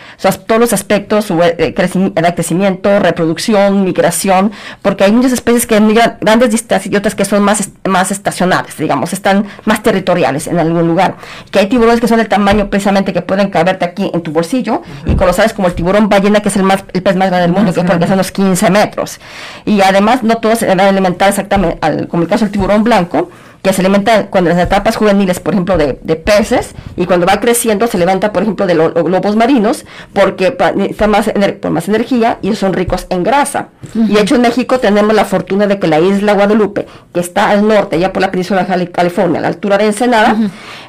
[0.47, 4.51] todos los aspectos, su eh, crecimiento, reproducción, migración,
[4.81, 8.77] porque hay muchas especies que migran grandes distancias y otras que son más, más estacionales,
[8.77, 11.15] digamos, están más territoriales en algún lugar.
[11.51, 14.81] Que hay tiburones que son del tamaño precisamente que pueden caberte aquí en tu bolsillo
[15.05, 17.51] y colosales como el tiburón ballena, que es el, más, el pez más grande del
[17.51, 19.19] mundo, que, que son los 15 metros.
[19.65, 23.29] Y además no todos se van a alimentar exactamente, como el caso del tiburón blanco,
[23.61, 27.87] que se alimenta cuando las etapas juveniles, por ejemplo, de, peces, y cuando va creciendo
[27.87, 30.57] se levanta, por ejemplo, de los lobos marinos, porque
[30.89, 33.69] está más, por más energía y son ricos en grasa.
[33.93, 37.49] Y de hecho en México tenemos la fortuna de que la isla Guadalupe, que está
[37.49, 40.35] al norte, ya por la península de California, a la altura de Ensenada,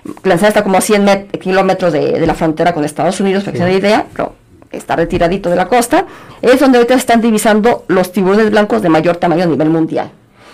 [0.04, 3.72] Ensenada está como a 100 kilómetros de, la frontera con Estados Unidos, para que se
[3.72, 4.34] idea, pero
[4.70, 6.06] está retiradito de la costa,
[6.40, 10.10] es donde ahorita están divisando los tiburones blancos de mayor tamaño a nivel mundial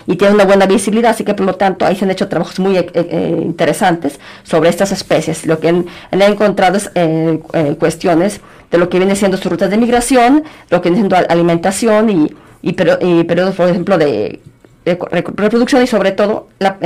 [0.09, 2.59] y tiene una buena visibilidad, así que por lo tanto ahí se han hecho trabajos
[2.59, 5.45] muy eh, eh, interesantes sobre estas especies.
[5.45, 7.39] Lo que han, encontrado es eh,
[7.77, 8.41] cuestiones
[8.71, 12.35] de lo que viene siendo sus rutas de migración, lo que viene siendo alimentación y,
[12.63, 14.39] y, periodos, por ejemplo, de
[14.83, 16.79] reproducción y sobre todo la,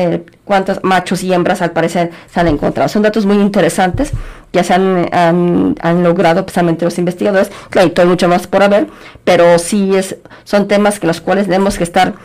[0.43, 2.89] cuántos machos y hembras al parecer se han encontrado.
[2.89, 4.12] Son datos muy interesantes
[4.51, 7.49] que se han, han, logrado precisamente los investigadores.
[7.69, 8.88] Claro, hay mucho más por haber,
[9.23, 12.15] pero sí es, son temas que los cuales tenemos que estar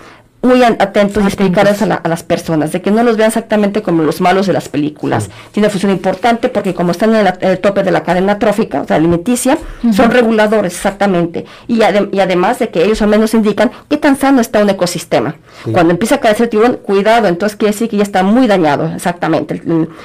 [0.41, 4.21] muy atentos y explicarles a, las personas, de que no los vean exactamente como los
[4.21, 5.29] malos de las películas.
[5.53, 8.87] Tiene una función importante porque como están en, el tope de la cadena trófica, o
[8.87, 9.59] sea, alimenticia,
[9.93, 11.45] son reguladores exactamente.
[11.67, 15.35] Y, y, además de que ellos al menos indican qué tan sano está un ecosistema.
[15.73, 18.93] Cuando empieza a caer el tiburón, cuidado, entonces quiere decir que ya está muy dañado
[18.95, 19.61] exactamente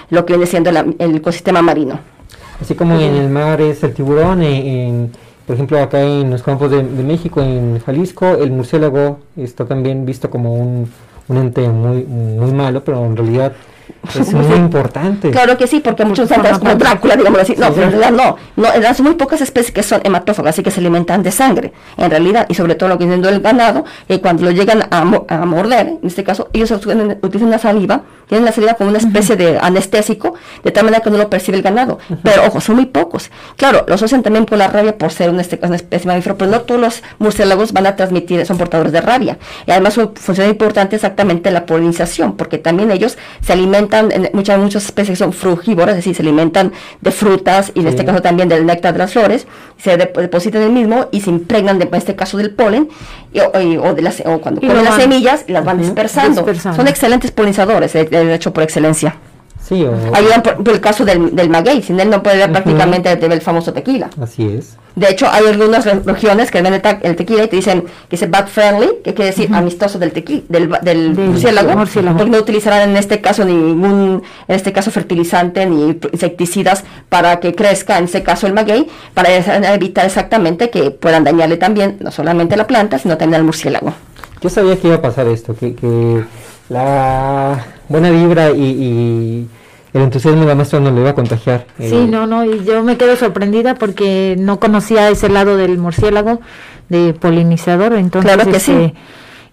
[0.10, 2.00] lo que viene siendo el ecosistema marino.
[2.60, 5.12] Así como en el mar es el tiburón, en
[5.46, 10.30] por ejemplo, acá en los campos de, México, en Jalisco, el murciélago está también visto
[10.30, 10.90] como un,
[11.28, 13.54] un ente muy, muy malo, pero en realidad
[14.20, 15.32] es muy importante.
[15.32, 17.56] Claro que sí, porque muchos andan como Drácula, digamos así.
[17.58, 18.38] No, pero en realidad no.
[18.56, 18.70] no.
[18.70, 22.46] Hay muy pocas especies que son hematófagas, así que se alimentan de sangre, en realidad.
[22.50, 25.88] Y sobre todo lo que viene el ganado, eh, cuando lo llegan a, a, morder,
[25.88, 30.36] en este caso, ellos utilizan la saliva, tienen la saliva como una especie de anestésico,
[30.64, 32.00] de tal manera que no lo percibe el ganado.
[32.24, 33.32] Pero ojo, son muy pocos.
[33.56, 36.62] Claro, los usan también por la rabia, por ser este una especie mamífero, pero no
[36.62, 39.38] todos los murciélagos van a transmitir, son portadores de rabia.
[39.66, 43.73] Y además su función importante es exactamente la polinización, porque también ellos se alimentan
[44.34, 48.22] muchas, muchas especies son frugívoras, es decir, se alimentan de frutas y en este caso
[48.22, 51.86] también del néctar de las flores, se depositan en el mismo y se impregnan, de,
[51.86, 52.90] en este caso del polen,
[53.34, 56.46] o, de las, o cuando comen las semillas, las van dispersando.
[56.56, 59.16] Son excelentes polinizadores, de hecho por excelencia.
[59.64, 63.42] Sí, Ayudan por, el caso del, del maguey, sin él no puede ver prácticamente el
[63.42, 64.10] famoso tequila.
[64.22, 64.78] Así es.
[64.96, 68.48] De hecho, hay algunas regiones que ven el, tequila y te dicen que es bat
[68.48, 73.22] friendly, que quiere decir amistoso del tequila, del, del, murciélago, porque no utilizarán en este
[73.22, 78.54] caso ningún, en este caso fertilizante ni insecticidas para que crezca, en este caso el
[78.54, 79.34] maguey, para
[79.74, 83.94] evitar exactamente que puedan dañarle también, no solamente la planta, sino también al murciélago.
[84.42, 86.24] Yo sabía que iba a pasar esto, que, que
[86.70, 89.48] la buena vibra y
[89.94, 91.68] el entusiasmo de la maestra no le iba a contagiar.
[91.78, 95.78] Sí, eh, no, no, y yo me quedo sorprendida porque no conocía ese lado del
[95.78, 96.42] murciélago,
[96.90, 98.34] de polinizador, entonces...
[98.34, 98.94] Claro que sí.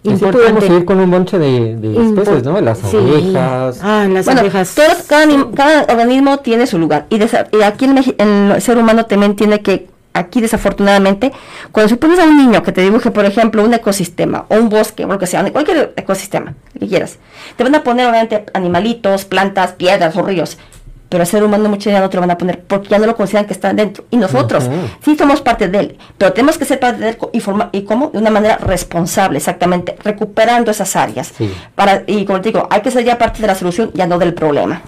[0.03, 2.59] Este, Así podemos seguir con un bonche de, especies, ¿no?
[2.59, 3.79] Las abejas.
[3.83, 4.75] Ah, las abejas.
[5.07, 7.05] cada, organismo tiene su lugar.
[7.11, 11.31] Y, y aquí el, el, ser humano también tiene que aquí desafortunadamente,
[11.71, 14.69] cuando se pones a un niño que te dibuje, por ejemplo, un ecosistema o un
[14.69, 17.17] bosque o lo que sea, cualquier ecosistema que quieras,
[17.55, 20.57] te van a poner obviamente animalitos, plantas, piedras o ríos,
[21.11, 23.05] pero al ser humano muchas veces no te lo van a poner porque ya no
[23.05, 24.05] lo consideran que están dentro.
[24.11, 24.69] Y nosotros
[25.03, 27.81] sí somos parte de él, pero tenemos que ser parte de él y, forma, y
[27.81, 31.33] cómo, de una manera responsable, exactamente, recuperando esas áreas.
[31.75, 34.19] Para, y como te digo, hay que ser ya parte de la solución, ya no
[34.19, 34.81] del problema.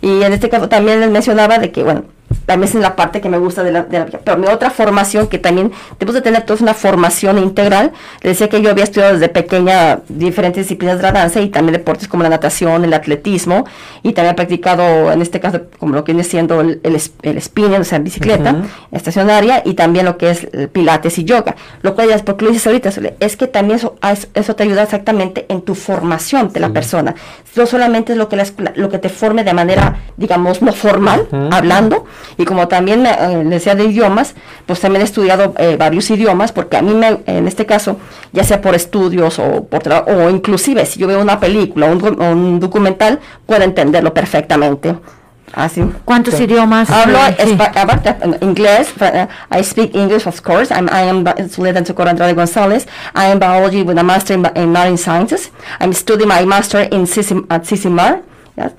[0.00, 2.04] Y en este caso también les mencionaba de que, bueno,
[2.46, 5.28] también es la parte que me gusta de la, de la pero mi otra formación
[5.28, 9.14] que también debemos de tener todos una formación integral, le decía que yo había estudiado
[9.14, 13.64] desde pequeña diferentes disciplinas de la danza y también deportes como la natación, el atletismo
[14.02, 17.80] y también he practicado en este caso como lo que viene siendo el, el, spinning,
[17.80, 18.56] o sea, en bicicleta
[18.90, 21.56] estacionaria y también lo que es el pilates y yoga.
[21.82, 23.96] Lo cual ya es porque lo dices ahorita, es que también eso,
[24.34, 27.14] eso te ayuda exactamente en tu formación de la persona.
[27.56, 28.42] No solamente es lo que la
[28.74, 32.04] lo que te forme de manera, digamos, no formal, hablando,
[32.36, 34.34] y como también eh, decía de idiomas,
[34.66, 37.98] pues también he estudiado eh, varios idiomas, porque a mí me, en este caso,
[38.32, 42.22] ya sea por estudios o por o inclusive si yo veo una película o un,
[42.22, 44.96] un documental, puedo entenderlo perfectamente.
[45.52, 45.84] Así.
[46.04, 46.90] ¿Cuántos idiomas?
[46.90, 47.58] Hablo sí.
[48.40, 48.94] inglés.
[49.50, 50.72] I speak English, of course.
[50.72, 51.24] I'm, I am
[51.84, 52.86] Socorro Andrade González.
[53.14, 55.50] I am biology with a master in, in marine sciences.
[55.78, 58.22] I'm studying my master in CICIMAR.
[58.56, 58.72] Yes.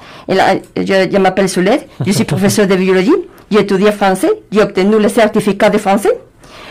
[0.77, 1.85] Je, je m'appelle Soledad.
[2.05, 3.29] Je suis professeur de biologie.
[3.53, 4.31] J'ai étudié français.
[4.51, 6.17] J'ai obtenu le certificat de français.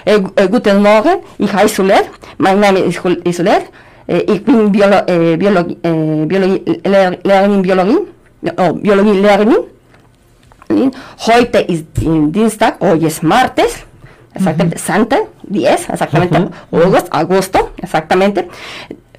[0.04, 1.18] Eh, eh, guten Morgen.
[1.38, 2.06] Ich heiße Soledad.
[2.38, 2.96] My name is
[3.36, 3.62] Soledad.
[4.08, 6.80] Eh, ich bin Biolo eh, Biologie, eh, Biologie,
[7.22, 7.98] Learning Biologie.
[8.58, 9.64] Oh, Biologie Learning.
[11.26, 13.84] Heute ist Dienstag, hoy es martes,
[14.34, 18.48] exactamente, Santa, 10, exactamente, agosto, agosto, exactamente,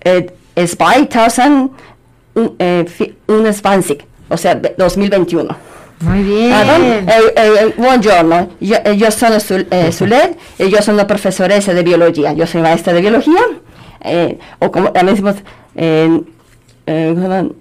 [0.04, 1.70] eh, es 2021,
[2.58, 2.86] eh,
[4.30, 5.56] o sea, 2021.
[6.00, 6.52] Muy bien.
[6.52, 12.34] Eh, eh, buongiorno, yo, eh, yo sono Zulet, eh, yo soy una profesoresa de biología,
[12.34, 13.42] yo soy maestra de biología,
[14.60, 15.36] o como también decimos,
[15.76, 16.22] eh,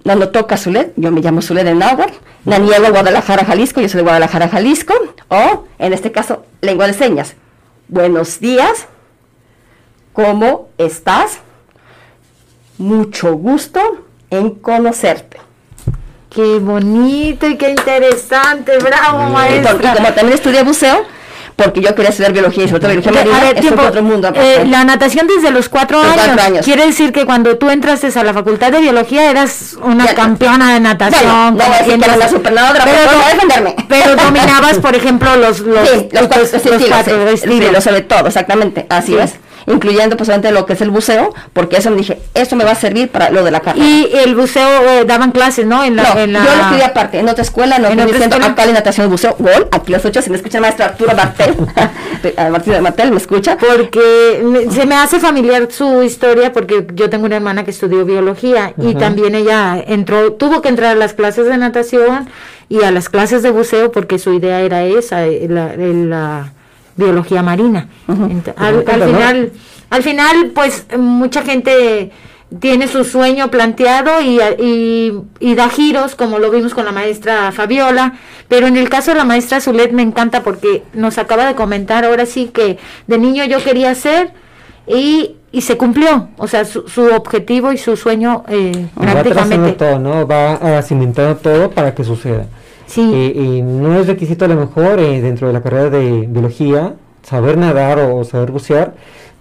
[0.03, 4.03] no toca Zulet, yo me llamo Zulet de Náhuatl, Naniego Guadalajara, Jalisco, yo soy de
[4.03, 4.93] Guadalajara, Jalisco,
[5.29, 7.35] o en este caso, lengua de señas.
[7.87, 8.87] Buenos días,
[10.11, 11.39] ¿cómo estás?
[12.77, 13.79] Mucho gusto
[14.29, 15.32] en conocerte.
[16.33, 19.77] Qué bonito y qué interesante, bravo maestro.
[19.79, 21.05] Y como también estudié buceo,
[21.55, 24.31] porque yo quería estudiar biología y sobre todo biología marina, es otro mundo.
[24.33, 26.65] Eh, la natación desde los cuatro años.
[26.65, 30.79] Quiere decir que cuando tú entraste a la facultad de biología eras una campeona de
[30.79, 31.27] natación.
[31.27, 33.75] no, no, que la supernadora, pero, pero, defenderme.
[33.87, 38.87] pero dominabas, por ejemplo, los, los, sí, los, cuatro, estilos, sí, lo sobre todo, exactamente,
[38.89, 39.35] así es
[39.67, 42.75] incluyendo posiblemente lo que es el buceo, porque eso me dije, eso me va a
[42.75, 43.85] servir para lo de la carrera.
[43.85, 45.83] Y el buceo eh, daban clases, ¿no?
[45.83, 46.39] En la, no, en la...
[46.39, 48.45] yo lo estudié aparte, en otra escuela, no, ¿En otra escuela?
[48.47, 51.55] acá en natación buceo, gol, aquí los ocho, si me escucha el maestro Arturo Martel,
[52.51, 53.57] Martín Martel, ¿me escucha?
[53.57, 58.73] Porque se me hace familiar su historia, porque yo tengo una hermana que estudió biología,
[58.77, 62.29] y también ella entró, tuvo que entrar a las clases de natación
[62.69, 66.53] y a las clases de buceo, porque su idea era esa, eh, la, la
[66.95, 67.87] biología marina.
[68.57, 69.51] al, final,
[69.89, 72.11] al final, pues mucha gente
[72.59, 74.39] tiene su sueño planteado y,
[75.39, 78.13] y, da giros, como lo vimos con la maestra Fabiola,
[78.47, 82.05] pero en el caso de la maestra Zulet me encanta porque nos acaba de comentar
[82.05, 82.77] ahora sí que
[83.07, 84.31] de niño yo quería ser
[84.85, 89.71] y, y se cumplió, o sea, su, su objetivo y su sueño eh, prácticamente.
[89.71, 90.27] Va todo, ¿no?
[90.27, 92.45] Va cimentando todo para que suceda.
[92.93, 93.33] Sí.
[93.35, 97.57] y no es requisito a lo mejor eh, dentro de la carrera de biología saber
[97.57, 98.93] nadar o saber bucear,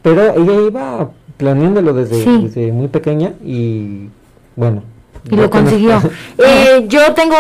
[0.03, 4.09] pero ella iba planeándolo desde, desde muy pequeña y
[4.57, 4.83] bueno.
[5.31, 6.01] Y lo consiguió.
[6.39, 7.37] eh, yo tengo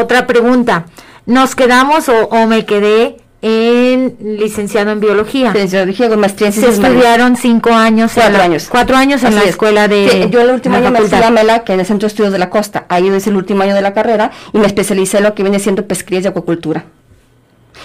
[0.00, 0.86] otra pregunta.
[1.26, 5.52] ¿Nos quedamos o, o me quedé en licenciado en biología.
[5.52, 8.12] biología con maestría Se estudiaron cinco años.
[8.14, 8.68] Cuatro la, años.
[8.70, 10.28] Cuatro años en la escuela de.
[10.30, 12.38] yo el último año me fui a Mela, que en el Centro de Estudios de
[12.38, 12.84] la Costa.
[12.88, 15.58] Ahí es el último año de la carrera y me especialicé en lo que viene
[15.58, 16.84] siendo pesquería y acuacultura.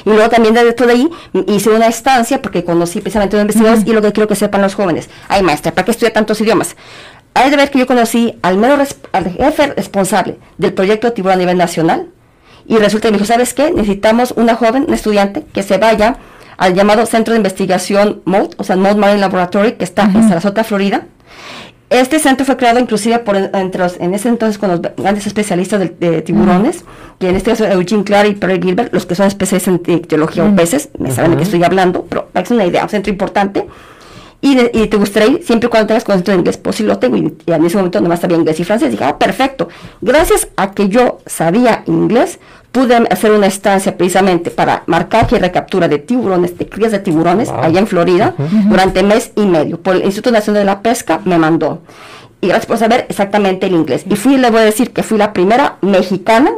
[0.04, 1.10] Y luego también después de ahí
[1.48, 4.76] hice una estancia porque conocí precisamente a investigadores y lo que quiero que sepan los
[4.76, 5.10] jóvenes.
[5.30, 6.76] Ay, maestra, ¿para qué estudia tantos idiomas?
[7.34, 8.78] Hay de ver que yo conocí al mero
[9.12, 12.08] al jefe responsable del proyecto Tiburón a nivel nacional
[12.67, 13.71] y resulta que me dijo, ¿sabes qué?
[13.71, 16.17] Necesitamos una joven, un estudiante que se vaya
[16.58, 20.63] al llamado Centro de Investigación MODE, o sea, MODE Marine Laboratory, que está en Sarasota,
[20.63, 21.06] Florida.
[21.91, 25.80] Este centro fue creado inclusive por entre los, en ese entonces con los grandes especialistas
[25.80, 26.84] de, tiburones,
[27.19, 30.43] que en este caso Eugene Clark y Perry Gilbert, los que son especialistas en teología
[30.43, 33.67] o peces, me saben de qué estoy hablando, pero es una idea, un centro importante.
[34.41, 34.56] Y,
[34.88, 37.34] te gustaría ir siempre y cuando tengas conocimiento de inglés, pues sí lo tengo, y,
[37.48, 39.69] en ese momento nomás sabía inglés y francés, dije, ah, perfecto.
[40.02, 42.39] Gracias a que yo sabía inglés,
[42.71, 47.50] pude hacer una estancia precisamente para marcaje y recaptura de tiburones, de crías de tiburones,
[47.50, 48.36] allá en Florida,
[48.67, 49.80] durante mes y medio.
[49.80, 51.82] Por el Instituto Nacional de la Pesca me mandó.
[52.41, 54.04] Y gracias por saber exactamente el inglés.
[54.10, 56.52] Y fui, le voy a decir que fui la primera mexicana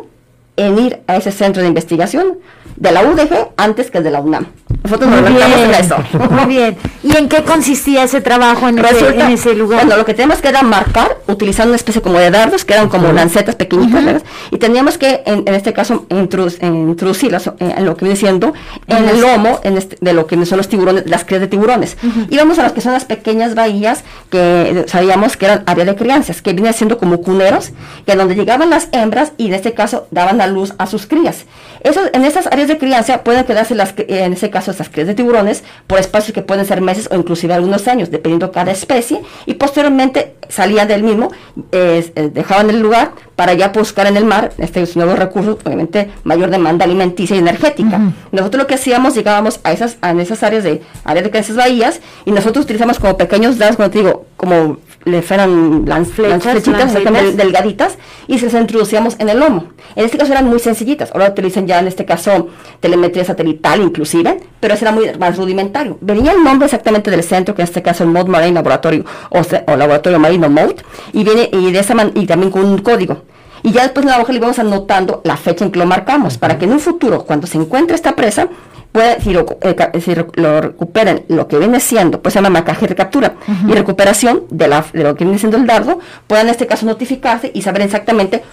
[0.58, 2.38] en ir a ese centro de investigación
[2.76, 4.48] de la UDG antes que de la UNAM.
[4.84, 5.96] Nosotros nos bien, en eso.
[6.30, 6.78] Muy bien.
[7.04, 9.82] ¿Y en qué consistía ese trabajo en, ese, lugar?
[9.82, 12.88] Bueno, lo que teníamos que era marcar utilizando una especie como de dardos, que eran
[12.88, 18.18] como lancetas pequeñitas, y teníamos que, en, este caso, introducirlas eh, en lo que viene
[18.18, 18.54] siendo
[18.88, 21.98] en el lomo este, de lo que son los tiburones, las crías de tiburones.
[22.30, 26.42] Íbamos a las que son las pequeñas bahías que sabíamos que eran área de crianzas,
[26.42, 27.72] que vienen siendo como cuneros,
[28.06, 31.46] que donde llegaban las hembras y en este caso daban a luz a sus crías.
[31.82, 35.14] Eso, en esas áreas de crianza pueden quedarse las, en ese caso esas crías de
[35.14, 39.54] tiburones por espacios que pueden ser meses o inclusive algunos años, dependiendo cada especie, y
[39.56, 41.32] posteriormente salían del mismo,
[41.72, 46.50] eh, dejaban el lugar para ya buscar en el mar estos nuevos recursos, obviamente mayor
[46.50, 48.14] demanda alimenticia y energética.
[48.32, 52.02] Nosotros lo que hacíamos, llegábamos a esas, a esas áreas de áreas de esas bahías
[52.26, 57.98] y nosotros utilizamos como pequeños dados, como te digo, como le fueran las flechitas delgaditas
[58.28, 59.70] y se las introducíamos en el lomo.
[59.96, 64.40] En este caso eran muy sencillitas, ahora utilizan ya en este caso telemetría satelital inclusive,
[64.60, 65.98] pero ese era muy más rudimentario.
[66.02, 69.76] Venía el nombre exactamente del centro, que en este caso el Mode Marine Laboratorio o,
[69.76, 70.78] Laboratorio Marino Mode,
[71.14, 73.24] y viene y de esa y también con un código.
[73.64, 76.38] Y ya después en la hoja le vamos anotando la fecha en que lo marcamos,
[76.38, 78.50] para que en un futuro, cuando se encuentre esta presa,
[78.92, 82.88] puede, si lo, eh, lo recuperen lo que viene siendo, pues se llama marcaje y
[82.88, 83.36] recaptura,
[83.68, 86.86] y recuperación de, la, de lo que viene siendo el dardo, puedan en este caso
[86.86, 88.44] notificarse y saber exactamente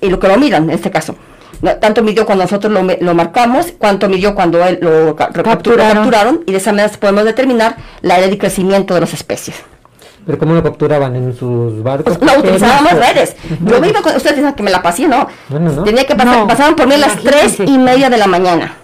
[0.00, 1.16] y lo que lo miran en este caso.
[1.80, 5.96] tanto midió cuando nosotros lo, lo marcamos, cuánto midió cuando él lo capturaron.
[5.96, 9.56] capturaron, y de esa manera podemos determinar la edad de crecimiento de las especies.
[10.26, 11.14] ¿Pero cómo lo capturaban?
[11.16, 12.16] ¿En sus barcos?
[12.16, 13.36] Pues, no, utilizábamos redes.
[13.60, 15.26] Yo me iba con, ustedes dicen que me la pasé, no.
[15.84, 18.74] Tenía que pasar, pasaban por mí a las tres y media de la mañana.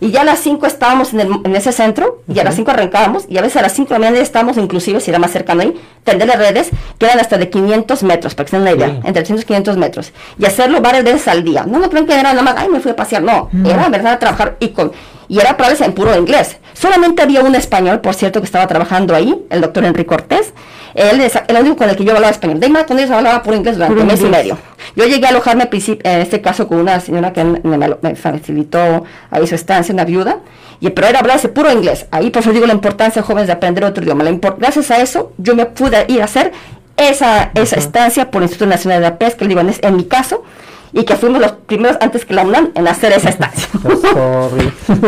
[0.00, 2.70] Y ya a las 5 estábamos en, el, en, ese centro, y a las 5
[2.70, 5.30] arrancábamos, y a veces a las 5 de la mañana estábamos, inclusive si era más
[5.30, 8.62] cercano ahí, tender las redes, que eran hasta de 500 metros, para que se den
[8.62, 10.12] una idea, entre 300 y 500 metros.
[10.38, 11.64] Y hacerlo varias veces al día.
[11.64, 13.22] No me creen que era nada más, ay, me fui a pasear.
[13.22, 14.92] No, era verdad a trabajar y con
[15.28, 16.56] y era para en puro inglés.
[16.78, 20.52] Solamente había un español, por cierto, que estaba trabajando ahí, el doctor Enrique Cortés.
[20.94, 22.60] Él es el único con el que yo hablaba español.
[22.60, 24.56] De con ellos hablaba puro inglés durante un mes y medio.
[24.94, 29.56] Yo llegué a alojarme en este caso con una señora que me, facilitó ahí su
[29.56, 30.38] estancia, una viuda.
[30.80, 32.06] Y, pero era hablarse puro inglés.
[32.12, 34.24] Ahí por eso digo la importancia, jóvenes, de aprender otro idioma.
[34.56, 36.52] gracias a eso, yo me pude ir a hacer
[36.96, 40.44] esa, esa estancia por el Instituto Nacional de la Pesca, digo, en mi caso,
[40.92, 43.68] y que fuimos los primeros antes que la UNAM en hacer esa estancia.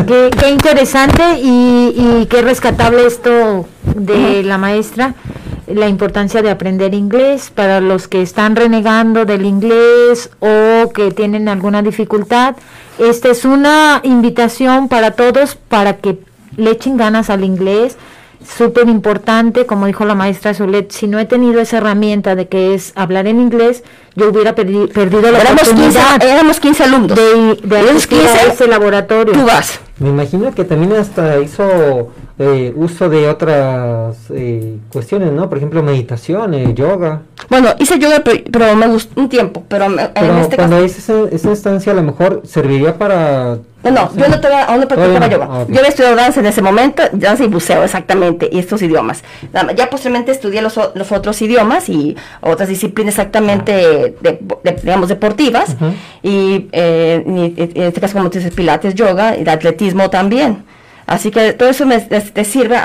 [0.39, 5.15] qué, interesante y, qué rescatable esto de la maestra,
[5.67, 11.49] la importancia de aprender inglés para los que están renegando del inglés o que tienen
[11.49, 12.57] alguna dificultad.
[12.99, 16.19] Esta es una invitación para todos para que
[16.57, 17.97] le echen ganas al inglés
[18.47, 22.75] súper importante, como dijo la maestra Solet, si no he tenido esa herramienta de que
[22.75, 23.85] es hablar en inglés,
[24.17, 24.89] yo hubiera perdido
[25.31, 29.33] la éramos oportunidad 15, éramos 15 alumnos de, de asistir a ese laboratorio.
[29.33, 29.81] Tú vas.
[29.99, 35.49] Me imagino que también hasta hizo eh, uso de otras eh, cuestiones, ¿no?
[35.51, 37.21] Por ejemplo, meditación, eh, yoga.
[37.51, 39.99] Bueno, hice yoga, pero, me gustó un tiempo, pero, en
[40.39, 40.87] este cuando caso...
[40.87, 45.27] esa, esa instancia a lo mejor serviría para no, yo no, todavía, aún no practicaba
[45.29, 45.49] yoga.
[45.51, 49.23] Ah, yo había estudiado danza en ese momento, danza y buceo exactamente, y estos idiomas.
[49.77, 54.39] Ya posteriormente estudié los, los otros idiomas y otras disciplinas exactamente, de,
[54.83, 55.77] digamos, deportivas,
[56.23, 60.65] y, eh, en este caso como dices, pilates, yoga, y de atletismo también.
[61.11, 61.85] Así que todo eso
[62.33, 62.79] te sirve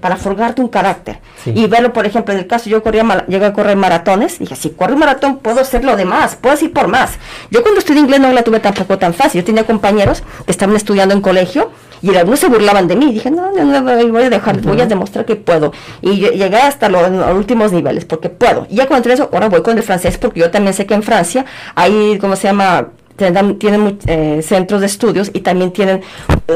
[0.00, 1.18] para forjarte un carácter.
[1.44, 4.70] Y verlo, por ejemplo, en el caso, yo corría, llegué a correr maratones, dije, si
[4.70, 7.18] corro un maratón, puedo hacer lo demás, puedo ir por más.
[7.50, 9.42] Yo cuando estudié inglés no la tuve tampoco tan fácil.
[9.42, 11.70] Yo tenía compañeros que estaban estudiando en colegio
[12.00, 13.12] y algunos se burlaban de mí.
[13.12, 15.74] Dije, no, no, no voy a dejar, voy a demostrar que puedo.
[16.00, 17.02] Y llegué hasta los,
[17.36, 18.66] últimos niveles, porque puedo.
[18.70, 21.02] Y ya cuando eso, ahora voy con el francés, porque yo también sé que en
[21.02, 21.44] Francia
[21.74, 22.88] hay, ¿cómo se llama?
[23.16, 26.02] Tienen eh, centros de estudios y también tienen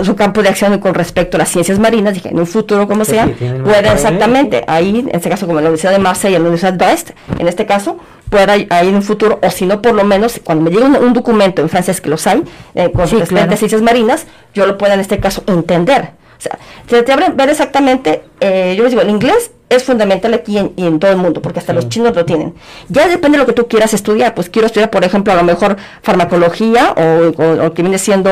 [0.02, 3.04] su campo de acción con respecto a las ciencias marinas, dije, en un futuro como
[3.04, 3.28] sea,
[3.64, 6.84] puede exactamente, ahí, en este caso como la Universidad de Marsella y la Universidad de
[6.84, 10.40] Brest, en este caso, pueda ahí en un futuro, o si no, por lo menos,
[10.44, 12.42] cuando me llegue un, documento en francés que los hay,
[12.74, 16.10] eh, con respecto a ciencias marinas, yo lo pueda en este caso entender.
[16.38, 20.34] O sea, te, te abren ver exactamente, eh, yo les digo, el inglés es fundamental
[20.34, 22.54] aquí en, y en todo el mundo, porque hasta los chinos lo tienen.
[22.88, 25.44] Ya depende de lo que tú quieras estudiar, pues quiero estudiar, por ejemplo, a lo
[25.44, 28.30] mejor farmacología o, o, que viene siendo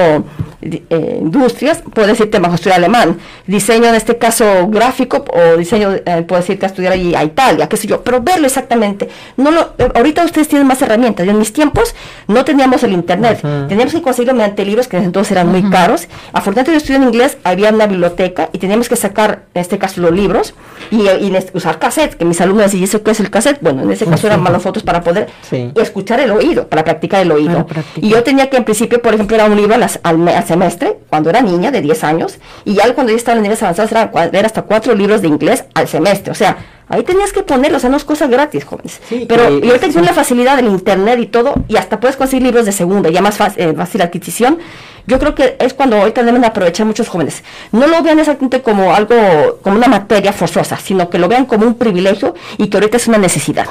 [0.61, 3.19] eh, industrias, puedo decirte a estudiar alemán.
[3.47, 7.69] Diseño, en este caso, gráfico o diseño, eh, puedo decirte a estudiar ahí a Italia,
[7.69, 9.09] qué sé yo, pero verlo exactamente.
[9.37, 11.25] No lo, eh, ahorita ustedes tienen más herramientas.
[11.25, 11.95] Yo en mis tiempos
[12.27, 16.09] no teníamos el internet, teníamos que conseguirlo mediante libros que entonces eran muy caros.
[16.33, 20.01] Afortunadamente yo estudié en inglés, había una biblioteca y teníamos que sacar, en este caso,
[20.01, 20.55] los libros
[20.91, 23.59] y y usar cassette, que mis alumnos decían, ¿y eso qué es el cassette?
[23.61, 25.29] Bueno, en ese caso eran malas fotos para poder
[25.76, 27.66] escuchar el oído, para practicar el oído.
[27.97, 31.31] Y yo tenía que en principio, por ejemplo, era un libro al, al, semestre, cuando
[31.31, 34.47] era niña de 10 años, y ya cuando yo estaba en niveles avanzados era, era
[34.47, 36.33] hasta cuatro libros de inglés al semestre.
[36.33, 36.57] O sea,
[36.89, 39.01] Ahí tenías que ponerlos, o sea, no es cosas gratis, jóvenes.
[39.28, 42.64] Pero y ahorita tiene la facilidad del internet y todo, y hasta puedes conseguir libros
[42.64, 44.59] de segunda, ya más fácil, eh, fácil adquisición.
[45.07, 47.43] Yo creo que es cuando ahorita deben aprovechar muchos jóvenes.
[47.72, 51.66] No lo vean exactamente como algo, como una materia forzosa, sino que lo vean como
[51.66, 53.66] un privilegio y que ahorita es una necesidad.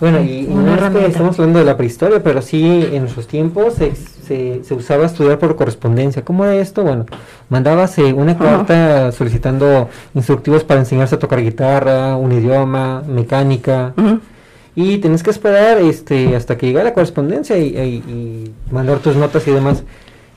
[0.00, 3.74] Bueno, y, no es que estamos hablando de la prehistoria, pero sí en nuestros tiempos
[4.28, 6.24] se, se, usaba estudiar por correspondencia.
[6.24, 6.84] ¿Cómo era esto?
[6.84, 7.06] Bueno,
[7.48, 13.94] mandabas eh, una carta solicitando instructivos para enseñarse a tocar guitarra, un idioma, mecánica.
[14.76, 19.48] Y tenías que esperar este hasta que llegara la correspondencia y, y mandar tus notas
[19.48, 19.82] y demás.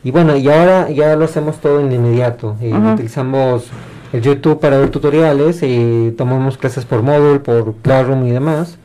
[0.04, 2.58] Y bueno, y ahora ya lo hacemos todo en inmediato.
[2.62, 3.66] Eh, utilizamos
[4.14, 8.78] el YouTube para ver tutoriales, eh, tomamos clases por módulo, por Classroom y demás.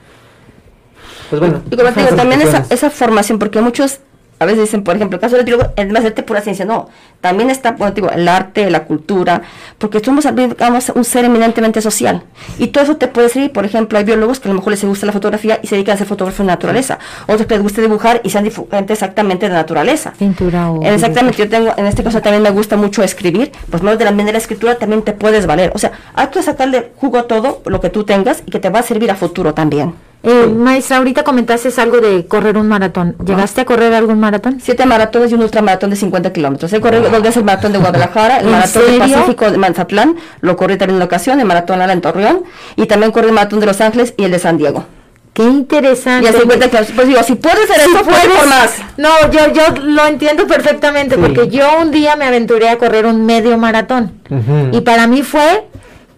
[1.31, 1.63] Pues bueno.
[1.71, 4.01] Y como te digo, también esa, esa formación, porque muchos
[4.39, 6.89] a veces dicen, por ejemplo, el caso del más de pura ciencia, no,
[7.21, 9.43] también está, bueno, digo, el arte, la cultura,
[9.79, 12.23] porque somos digamos, un ser eminentemente social.
[12.59, 14.85] Y todo eso te puede servir, por ejemplo, hay biólogos que a lo mejor les
[14.85, 17.81] gusta la fotografía y se dedican a hacer fotografía de naturaleza, otros que les gusta
[17.81, 20.13] dibujar y sean diferentes exactamente de naturaleza.
[20.19, 20.83] Pintura o...
[20.83, 24.11] Exactamente, yo tengo, en este caso también me gusta mucho escribir, pues menos de la
[24.11, 25.73] manera de la escritura también te puedes valer.
[25.75, 28.69] O sea, hay que sacarle jugo a todo lo que tú tengas y que te
[28.69, 29.95] va a servir a futuro también.
[30.23, 33.15] Eh, maestra, ahorita comentaste algo de correr un maratón.
[33.25, 34.59] ¿Llegaste a correr algún maratón?
[34.61, 36.73] Siete maratones y un ultramaratón de 50 kilómetros.
[36.73, 40.57] He corrido dos veces el maratón de Guadalajara, el maratón del Pacífico de Manzatlán, lo
[40.57, 42.43] corrí también en una ocasión, el maratón Ala en Torreón,
[42.75, 44.85] y también corrí el maratón de Los Ángeles y el de San Diego.
[45.33, 46.25] Qué interesante.
[46.25, 46.97] Y a 50 kilómetros.
[46.97, 48.71] Pues digo, si puedes hacer eso, puedes por más.
[48.97, 53.27] No, yo, yo lo entiendo perfectamente, porque yo un día me aventuré a correr un
[53.27, 54.13] medio maratón.
[54.73, 55.67] Y para mí fue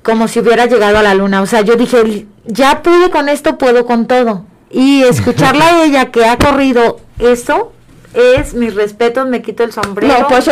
[0.09, 1.43] como si hubiera llegado a la luna.
[1.43, 4.47] O sea, yo dije, ya pude con esto, puedo con todo.
[4.71, 7.73] Y escucharla a ella que ha corrido eso,
[8.15, 10.21] es mis respetos, me quito el sombrero.
[10.21, 10.51] No, pues,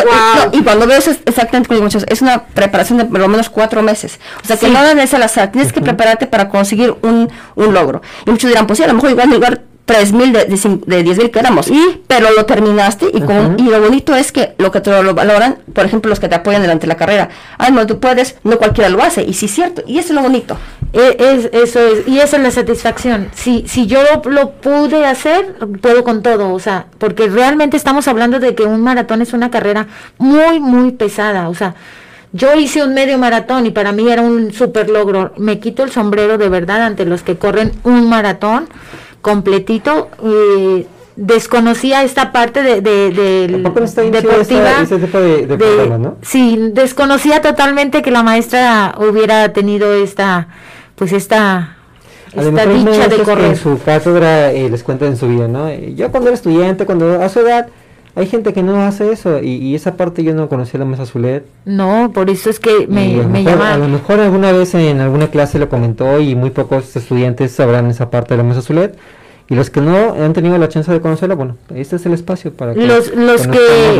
[0.51, 3.81] y cuando veo eso, exactamente como muchos, es una preparación de por lo menos cuatro
[3.81, 4.19] meses.
[4.43, 8.03] O sea, que nada es al azar, tienes que prepararte para conseguir un, un logro.
[8.27, 11.31] Y muchos dirán, pues sí, a lo mejor igual lugar 3.000 de, de, de 10.000
[11.31, 11.69] que éramos.
[11.69, 12.03] ¿Y?
[12.07, 15.59] Pero lo terminaste y, con, y lo bonito es que lo que te lo valoran,
[15.73, 17.29] por ejemplo, los que te apoyan durante la carrera.
[17.57, 19.23] Ay, no, tú puedes, no cualquiera lo hace.
[19.23, 19.83] Y sí es cierto.
[19.87, 20.57] Y eso es lo bonito.
[20.91, 22.07] E, es, eso es.
[22.07, 23.29] Y esa es la satisfacción.
[23.33, 26.53] Si, si yo lo, pude hacer, puedo con todo.
[26.53, 30.91] O sea, porque realmente estamos hablando de que un maratón es una carrera muy, muy
[30.91, 31.47] pesada.
[31.47, 31.75] O sea,
[32.33, 35.31] yo hice un medio maratón y para mí era un super logro.
[35.37, 38.67] Me quito el sombrero de verdad ante los que corren un maratón
[39.27, 40.09] completito.
[40.23, 44.85] Eh, desconocía esta parte de, de, deportiva.
[46.21, 50.47] Sí, desconocía totalmente que la maestra hubiera tenido esta,
[50.95, 51.73] pues esta
[52.33, 53.45] esta dicha de correr.
[53.45, 55.73] En su cátedra eh, les cuenta en su vida, ¿no?
[55.73, 57.67] Yo cuando era estudiante, cuando a su edad,
[58.15, 61.45] hay gente que no hace eso y, esa parte yo no conocía la mesa Zulet.
[61.65, 63.73] No, por eso es que me, me llama.
[63.73, 67.87] A lo mejor alguna vez en alguna clase lo comentó y muy pocos estudiantes sabrán
[67.87, 68.97] esa parte de la mesa Zulet
[69.49, 72.53] y los que no han tenido la chance de conocerlo, bueno, este es el espacio
[72.53, 73.97] para que los, los que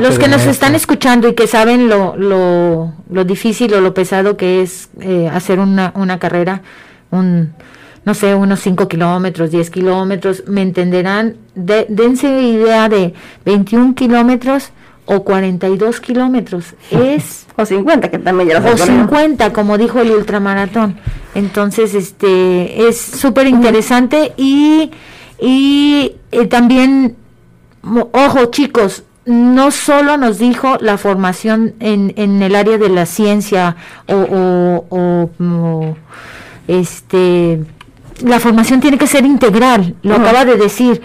[0.00, 4.36] los que nos están escuchando y que saben lo, lo, lo difícil o lo pesado
[4.36, 6.62] que es eh, hacer una, una carrera,
[7.10, 7.52] un
[8.04, 13.12] no sé, unos 5 kilómetros, 10 kilómetros, me entenderán, de, dense idea de
[13.44, 14.70] 21 kilómetros
[15.10, 17.46] o 42 kilómetros, es...
[17.56, 20.98] o 50, que también ya O 50, como dijo el ultramaratón.
[21.34, 24.92] Entonces, este, es súper interesante y,
[25.40, 27.16] y eh, también,
[27.82, 33.76] ojo chicos, no solo nos dijo la formación en, en el área de la ciencia
[34.06, 35.96] o, o
[36.68, 37.60] este
[38.22, 41.02] la formación tiene que ser integral, lo acaba de decir.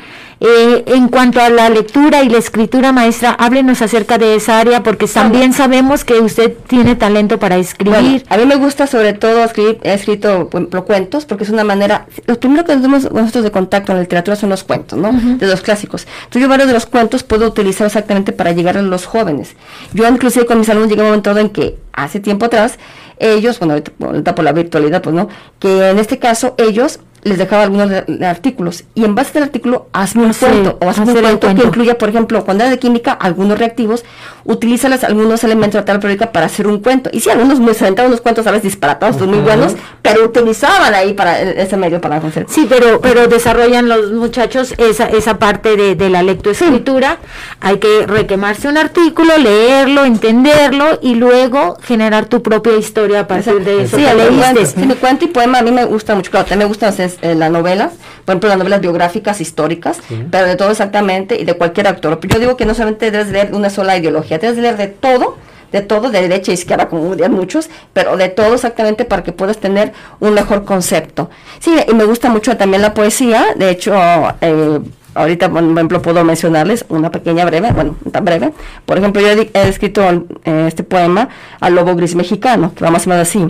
[0.47, 4.83] Eh, en cuanto a la lectura y la escritura maestra, háblenos acerca de esa área
[4.83, 8.23] porque también sabemos que usted tiene talento para escribir.
[8.29, 10.51] a mí me gusta sobre todo escribir, he escrito
[10.85, 14.35] cuentos porque es una manera, lo primero que tenemos nosotros de contacto en la literatura
[14.35, 15.11] son los cuentos, ¿no?
[15.13, 16.05] De los clásicos.
[16.25, 19.55] Entonces yo varios de los cuentos puedo utilizar exactamente para llegar a los jóvenes.
[19.93, 22.77] Yo inclusive con mis alumnos llegué a un momento en que hace tiempo atrás
[23.17, 25.27] ellos, bueno, ahorita, por la virtualidad, pues no,
[25.57, 27.91] que en este caso ellos les dejaba algunos
[28.23, 31.63] artículos y en base al artículo hazme un Hacer- cuento o hazme un cuento que
[31.67, 34.05] incluya, por ejemplo, cuando era de química, algunos reactivos,
[34.45, 37.09] utilízales algunos elementos de la periódica para hacer un cuento.
[37.11, 40.93] Y sí, algunos muy se aventaban unos cuentos a veces disparatados, muy buenos, pero utilizaban
[40.93, 42.45] ahí para e- ese medio para hacer.
[42.47, 47.17] Sí, pero, pero desarrollan los muchachos esa, esa parte de, de la lectoescritura.
[47.59, 53.63] Hay que requemarse un artículo, leerlo, entenderlo y luego generar tu propia historia a partir
[53.63, 54.65] de eso Sí, leíste.
[54.67, 57.32] sí, mi cuento y poema a mí me gusta mucho, claro, también me gustan hacer,
[57.32, 57.93] eh, las novelas,
[58.26, 59.99] por ejemplo las novelas biográficas, históricas,
[60.32, 62.20] pero de todo exactamente y de cualquier autor.
[62.28, 65.38] Yo digo que no solamente debes leer una sola ideología, debes leer de todo,
[65.72, 69.32] de todo, de derecha a izquierda, como dirían muchos, pero de todo exactamente para que
[69.32, 71.30] puedas tener un mejor concepto.
[71.59, 73.93] Sí, y me gusta mucho también la poesía, de hecho,
[74.41, 74.80] eh,
[75.16, 78.53] ahorita, por ejemplo, puedo mencionarles una pequeña breve, bueno, tan breve.
[78.86, 80.03] Por ejemplo, yo he escrito
[80.43, 83.45] eh, este poema al lobo gris mexicano, que va más o menos así.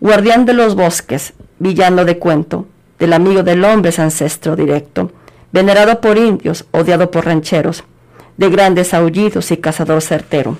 [0.00, 2.66] Guardián de los bosques, villano de cuento,
[3.00, 5.10] del amigo del hombre es ancestro directo,
[5.50, 7.82] venerado por indios, odiado por rancheros,
[8.36, 10.56] de grandes aullidos y cazador certero.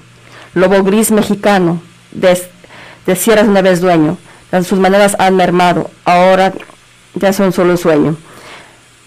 [0.55, 1.81] Lobo gris mexicano,
[2.11, 2.37] de,
[3.07, 4.19] de sierras una vez dueño,
[4.65, 6.53] sus maneras han mermado, ahora
[7.15, 8.17] ya son solo un sueño.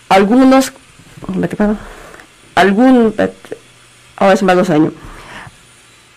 [0.08, 0.72] Algunos,
[2.56, 3.14] algún,
[4.16, 4.92] ahora es un vago sueño.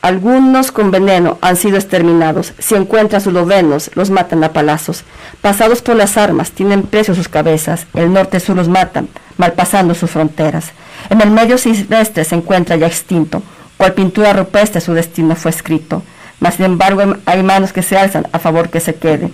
[0.07, 2.53] Algunos con veneno han sido exterminados.
[2.61, 5.03] Si encuentran sus lobenos, los matan a palazos.
[5.41, 7.89] Pasados por las armas, tienen precio sus cabezas.
[7.93, 10.67] El norte sur los matan, malpasando sus fronteras.
[11.11, 13.43] En el medio silvestre se encuentra ya extinto.
[13.77, 16.05] Cual pintura rupestre su destino fue escrito.
[16.39, 19.31] Mas sin embargo hay- manos que se alzan a favor que se quede.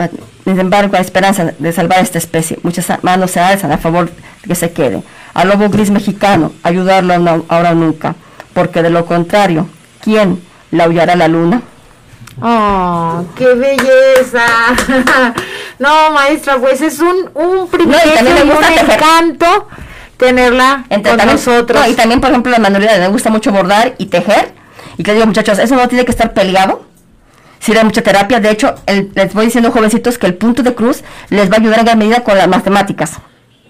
[0.00, 0.08] Ah,
[0.42, 2.58] Sin embargo, hay esperanza de salvar esta especie.
[2.64, 4.10] Muchas manos se alzan a favor
[4.42, 5.00] que se quede.
[5.32, 7.14] Al lobo gris mexicano, ayudarlo
[7.48, 8.16] ahora o nunca.
[8.54, 9.68] Porque de lo contrario,
[10.00, 11.62] ¿quién la aullará la luna?
[12.40, 14.44] ¡Oh, qué belleza!
[15.78, 19.68] no, maestra, pues es un, un privilegio también me y un encanto
[20.16, 21.80] tenerla Entre con también- nosotros.
[21.80, 24.52] no, y también, por ejemplo, la manualidad, me gusta mucho bordar y tejer.
[24.96, 26.84] Y te digo, muchachos, eso no tiene que estar peleado.
[27.60, 28.40] Sirve mucha terapia.
[28.40, 31.60] De hecho, el- les voy diciendo, jovencitos, que el punto de cruz les va a
[31.60, 33.12] ayudar en gran medida con las matemáticas.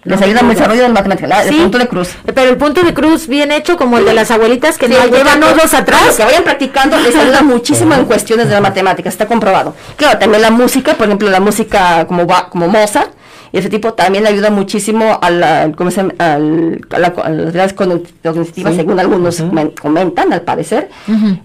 [0.05, 2.11] Les ayuda al desarrollo de las matemáticas, la- Sí, el punto de cruz.
[2.27, 5.07] Pero el punto de cruz bien hecho, como el de las abuelitas que Sí, no
[5.07, 6.15] llevan Los atrás.
[6.17, 9.75] que vayan practicando les ayuda muchísimo en cuestiones de la matemática, está comprobado.
[9.97, 13.11] Claro, también la música, por ejemplo, la música como, como Mozart,
[13.55, 16.15] y ese tipo también le ayuda muchísimo a, la, ¿cómo se llama?
[16.19, 18.77] Al- a, la- a las cognitivas, Sí.
[18.77, 19.41] según algunos
[19.81, 20.91] comentan, al parecer.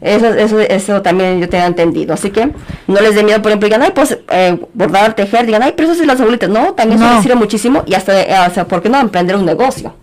[0.02, 2.16] Eso, eso, eso también yo tengo entendido.
[2.16, 2.48] Así que
[2.88, 5.92] no les dé miedo, por ejemplo, digan, ay, pues eh, bordar, tejer, digan, ay, pero
[5.92, 6.50] eso es las abuelitas.
[6.50, 7.06] No, también No.
[7.06, 9.94] eso les sirve muchísimo y hasta, eh, o sea, ¿por qué no emprender un negocio?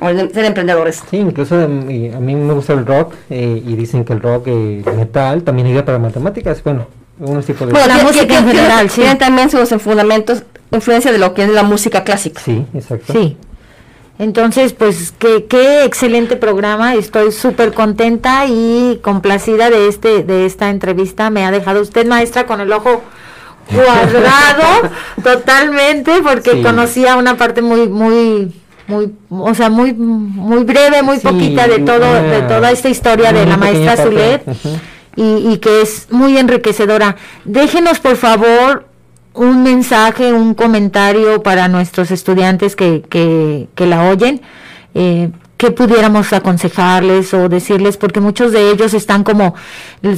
[0.00, 1.02] O ser emprendedores.
[1.10, 4.44] Sí, incluso em, a mí me gusta el rock eh, y dicen que el rock
[4.46, 6.62] eh, metal también ayuda para matemáticas.
[6.64, 6.86] Bueno,
[7.20, 7.72] unos tipos de...
[7.74, 9.02] Bueno, La música en general, sí.
[9.02, 10.42] Tiene también sus fundamentos,
[10.72, 12.40] influencia de lo que es la música clásica.
[12.44, 13.12] sí, exacto.
[13.12, 13.36] Sí.
[14.18, 16.94] Entonces, pues qué, qué excelente programa.
[16.94, 21.30] Estoy súper contenta y complacida de este de esta entrevista.
[21.30, 23.02] Me ha dejado usted, maestra, con el ojo
[23.68, 24.90] cuadrado
[25.22, 26.62] totalmente porque Sí.
[26.62, 28.54] conocía una parte muy muy
[28.86, 32.88] muy o sea muy muy breve muy Sí, poquita de todo de una- toda esta
[32.88, 34.42] historia de la maestra Zulet
[35.16, 37.16] y, y que es muy enriquecedora.
[37.44, 38.86] Déjenos, por favor,
[39.34, 44.40] un mensaje, un comentario para nuestros estudiantes que, que, que la oyen.
[44.94, 47.96] Eh, ¿Qué pudiéramos aconsejarles o decirles?
[47.96, 49.54] Porque muchos de ellos están como,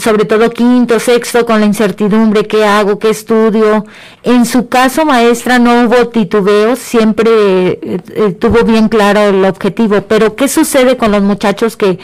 [0.00, 2.98] sobre todo quinto, sexto, con la incertidumbre, ¿qué hago?
[2.98, 3.84] ¿Qué estudio?
[4.22, 10.00] En su caso, maestra, no hubo titubeos, siempre eh, eh, tuvo bien claro el objetivo.
[10.08, 11.98] Pero ¿qué sucede con los muchachos que,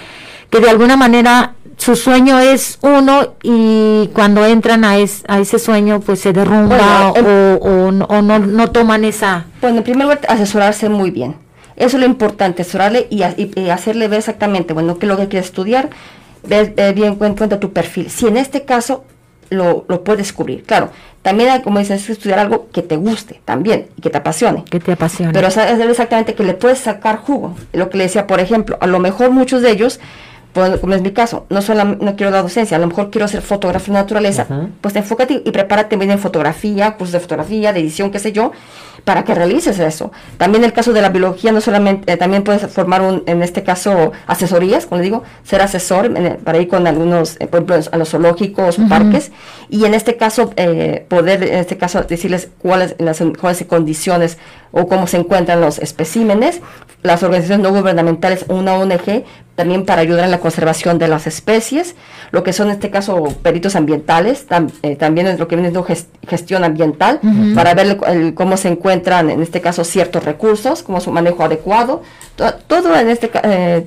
[0.50, 5.58] que de alguna manera su sueño es uno y cuando entran a, es- a ese
[5.58, 9.46] sueño pues se derrumba Bueno, em- o, o no- o no, no toman esa...
[9.60, 11.36] Bueno, en primer lugar, asesorarse muy bien.
[11.76, 15.28] Eso es lo importante, asesorarle y, y- hacerle ver exactamente, bueno, qué es lo que
[15.28, 15.90] quiere estudiar,
[16.44, 18.10] ver bien en cuenta tu perfil.
[18.10, 19.04] Si en este caso
[19.50, 20.90] lo, lo puedes cubrir, claro,
[21.22, 24.64] también hay, como dices, estudiar algo que te guste también y que te apasione.
[24.64, 25.32] que te apasiona.
[25.32, 27.54] Pero saber exactamente que le puedes sacar jugo.
[27.72, 30.00] Lo que le decía, por ejemplo, a lo mejor muchos de ellos,
[30.52, 33.24] pues, como es mi caso, no solo no quiero la docencia, a lo mejor quiero
[33.24, 34.46] hacer fotografía de naturaleza,
[34.80, 38.52] pues enfócate y prepárate bien en fotografía, cursos de fotografía, de edición, qué sé yo,
[39.04, 40.12] para que realices eso.
[40.36, 43.62] También el caso de la biología, no solamente, eh, también puedes formar un, en este
[43.62, 47.76] caso, asesorías, como le digo, ser asesor en para ir con algunos, eh, por ejemplo,
[47.90, 48.88] a los zoológicos, Ujú.
[48.88, 49.32] parques,
[49.70, 54.38] y en este caso, eh, poder, en este caso, decirles cuáles las mejores condiciones
[54.72, 56.60] o cómo se encuentran los especímenes.
[57.02, 61.94] Las organizaciones no gubernamentales, una ONG, también para ayudar en la conservación de las especies,
[62.30, 64.46] lo que son en este caso peritos ambientales,
[64.82, 65.86] eh, también es lo que viene siendo
[66.26, 67.20] gestión ambiental,
[67.54, 67.98] para ver
[68.34, 72.02] cómo se encuentran en este caso ciertos recursos, cómo su manejo adecuado,
[72.66, 73.86] todo en este eh,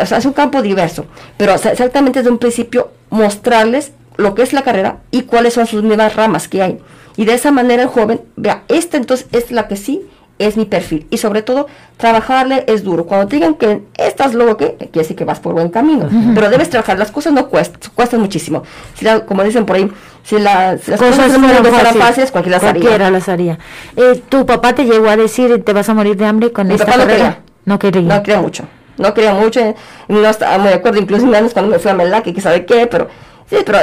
[0.00, 1.06] es un campo diverso,
[1.36, 5.82] pero exactamente desde un principio mostrarles lo que es la carrera y cuáles son sus
[5.82, 6.78] nuevas ramas que hay.
[7.16, 10.02] Y de esa manera el joven vea, esta entonces es la que sí
[10.40, 11.06] es mi perfil.
[11.10, 11.66] Y sobre todo,
[11.98, 13.04] trabajarle es duro.
[13.04, 16.08] Cuando te digan que estás luego que, quiere decir que vas por buen camino.
[16.34, 16.98] Pero debes trabajar.
[16.98, 18.62] Las cosas no cuestan, cuestan muchísimo.
[18.94, 19.90] Si como dicen por ahí,
[20.24, 23.10] si, las cosas, no fueran fáciles, cualquiera las haría.
[23.10, 23.58] las haría.
[23.96, 26.86] Eh, ¿Tu papá te llegó a decir te vas a morir de hambre con esta
[26.86, 27.40] carrera?
[27.66, 28.02] No quería.
[28.02, 28.64] No quería mucho.
[28.96, 29.74] No quería mucho.
[30.08, 30.98] no estaba muy de acuerdo.
[30.98, 33.08] Incluso menos cuando me fui a Melac y que sabe qué, pero...
[33.50, 33.78] Sí, pero...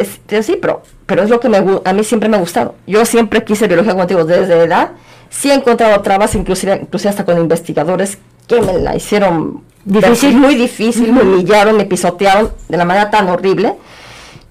[0.00, 2.74] Es, sí, pero, pero es lo que me, a mí siempre me ha gustado.
[2.86, 4.92] Yo siempre quise biología contigo desde edad
[5.30, 10.56] sí he encontrado trabas, inclusive, inclusive hasta con investigadores que me la hicieron difícil, muy
[10.56, 13.74] difícil, me humillaron, me pisotearon de la manera tan horrible.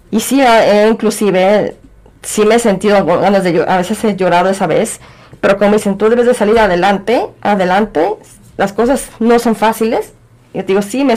[0.10, 0.42] Y sí,
[0.90, 1.76] inclusive,
[2.24, 5.00] sí me he sentido ganas de llorar, a veces he llorado esa vez,
[5.42, 8.16] pero como dicen, tú debes de salir adelante, adelante,
[8.58, 10.14] las cosas no son fáciles.
[10.54, 11.16] Yo digo, sí, me,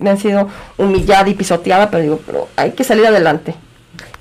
[0.00, 0.48] me, han sido
[0.78, 3.54] humillada y pisoteada, pero digo, pero hay que salir adelante.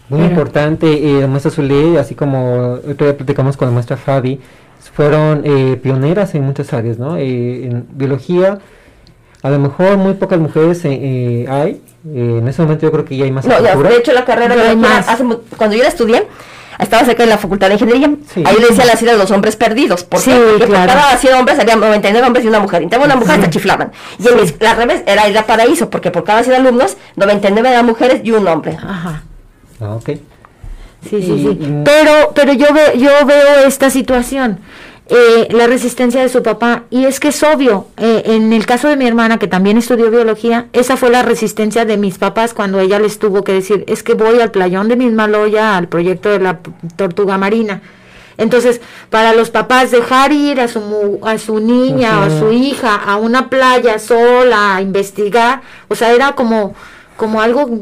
[0.10, 4.40] Muy importante, eh, la maestra Zulé, así como otro día platicamos con la maestra Fabi,
[5.00, 7.18] fueron eh, pioneras en muchas áreas, ¿no?
[7.18, 8.60] Eh, en biología,
[9.42, 11.82] a lo mejor muy pocas mujeres eh, hay.
[12.06, 13.46] en ese momento yo creo que ya hay más.
[13.46, 15.08] No, ya, de hecho la carrera de más.
[15.58, 16.28] cuando yo la estudié,
[16.80, 18.10] estaba cerca de la facultad de ingeniería.
[18.46, 20.04] Ahí le decía la de los hombres perdidos.
[20.04, 22.84] ¿Por sí, Porque por cada 100 hombres había 99 hombres y una mujer.
[22.84, 23.92] Y tengo una mujer, se chiflaban.
[24.18, 27.86] Y en la revés era ir a paraíso, porque por cada 100 alumnos, 99 eran
[27.86, 28.78] mujeres y un hombre.
[28.82, 29.24] Ajá.
[29.82, 30.10] Ah, ok.
[31.10, 31.60] Sí, sí, sí.
[31.86, 34.60] Pero, pero yo, yo veo esta situación.
[35.12, 36.84] Eh, la resistencia de su papá.
[36.92, 40.12] Y es que es obvio, eh, en el caso de mi hermana, que también estudió
[40.12, 44.04] biología, esa fue la resistencia de mis papás cuando ella les tuvo que decir, es
[44.04, 46.60] que voy al playón de Mismaloya, al proyecto de la
[46.96, 47.82] tortuga marina.
[48.38, 52.96] Entonces, para los papás dejar ir a su, a su niña o a su hija
[52.96, 56.76] a una playa sola a investigar, o sea, era como,
[57.18, 57.82] como algo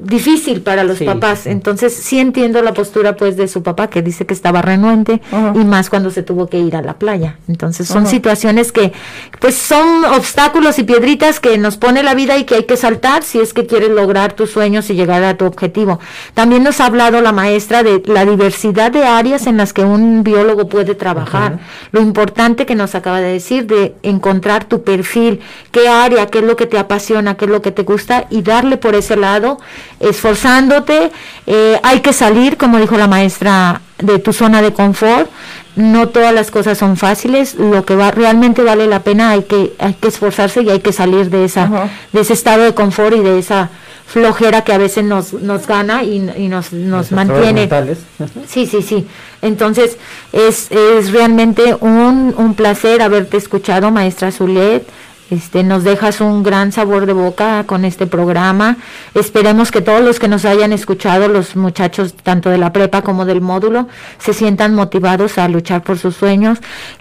[0.00, 1.46] difícil para los papás.
[1.46, 5.20] Entonces sí entiendo la postura pues de su papá que dice que estaba renuente
[5.54, 7.38] y más cuando se tuvo que ir a la playa.
[7.48, 8.92] Entonces son situaciones que
[9.40, 13.22] pues son obstáculos y piedritas que nos pone la vida y que hay que saltar
[13.22, 15.98] si es que quieres lograr tus sueños y llegar a tu objetivo.
[16.34, 20.22] También nos ha hablado la maestra de la diversidad de áreas en las que un
[20.22, 21.58] biólogo puede trabajar.
[21.92, 25.40] Lo importante que nos acaba de decir de encontrar tu perfil,
[25.72, 28.42] qué área, qué es lo que te apasiona, qué es lo que te gusta y
[28.42, 29.58] darle por ese lado
[30.00, 31.10] esforzándote,
[31.46, 35.30] eh, hay que salir, como dijo la maestra, de tu zona de confort.
[35.76, 39.74] No todas las cosas son fáciles, lo que va, realmente vale la pena hay que,
[39.78, 43.20] hay que esforzarse y hay que salir de, esa, de ese estado de confort y
[43.20, 43.70] de esa
[44.08, 46.18] flojera que a veces nos, nos gana y,
[46.48, 47.68] nos, nos mantiene.
[48.48, 49.06] Sí, sí, sí.
[49.40, 49.98] Entonces
[50.32, 54.84] es, es realmente un, un placer haberte escuchado, maestra Zulet
[55.30, 58.76] este, nos dejas un gran sabor de boca con este programa.
[59.14, 63.24] Esperemos que todos los que nos hayan escuchado, los muchachos tanto de la prepa como
[63.24, 66.58] del módulo, se sientan motivados a luchar por sus sueños,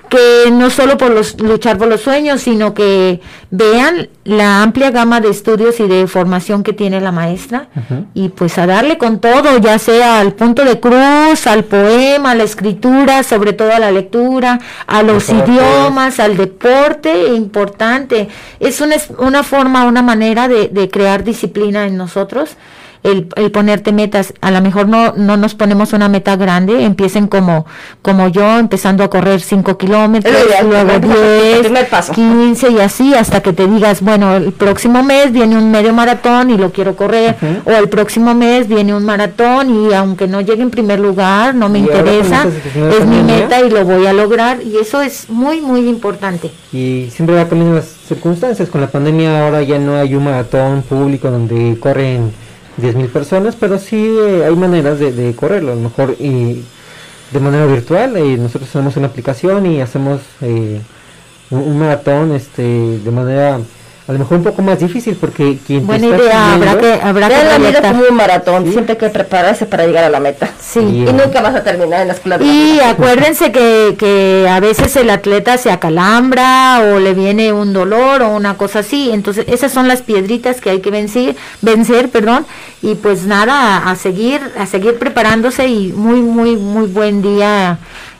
[0.09, 5.21] que no solo por los, luchar por los sueños, sino que vean la amplia gama
[5.21, 7.69] de estudios y de formación que tiene la maestra
[8.13, 12.35] y pues a darle con todo, ya sea al punto de cruz, al poema, a
[12.35, 18.27] la escritura, sobre todo a la lectura, a los idiomas, al deporte, importante.
[18.59, 22.57] Es una, una forma, una manera de, de crear disciplina en nosotros
[23.03, 24.33] el, el, ponerte metas.
[24.41, 27.65] A lo mejor no, no nos ponemos una meta grande, empiecen como,
[28.01, 31.71] como yo, empezando a correr 5 kilómetros, luego 10,
[32.13, 36.49] 15 y así, hasta que te digas, bueno, el próximo mes viene un medio maratón
[36.49, 37.35] y lo quiero correr,
[37.65, 41.69] o el próximo mes viene un maratón y aunque no llegue en primer lugar, no
[41.69, 45.87] me interesa, es mi meta y lo voy a lograr y eso es muy, muy
[45.87, 46.51] importante.
[46.71, 50.81] Y siempre va cambiando las circunstancias, con la pandemia ahora ya no hay un maratón
[50.81, 52.31] público donde corren
[52.77, 56.63] 10.000 personas, pero sí eh, hay maneras de, correrlo, a lo mejor y
[57.31, 58.15] de manera virtual.
[58.17, 60.81] Eh, nosotros tenemos una aplicación y hacemos eh,
[61.49, 63.59] un, un, maratón este, de manera
[64.07, 67.43] a lo mejor un poco más difícil porque quien buena idea habrá que habrá que
[67.43, 70.49] la vida como un maratón siempre hay que prepararse para llegar a la meta.
[70.61, 70.79] Sí.
[70.79, 75.09] Y nunca vas a terminar en la escuela y acuérdense que, que a veces el
[75.09, 79.11] atleta se acalambra o le viene un dolor o una cosa así.
[79.11, 82.45] Entonces esas son las piedritas que hay que vencer vencer perdón.
[82.81, 87.77] Y pues nada a seguir a seguir preparándose y muy muy muy buen día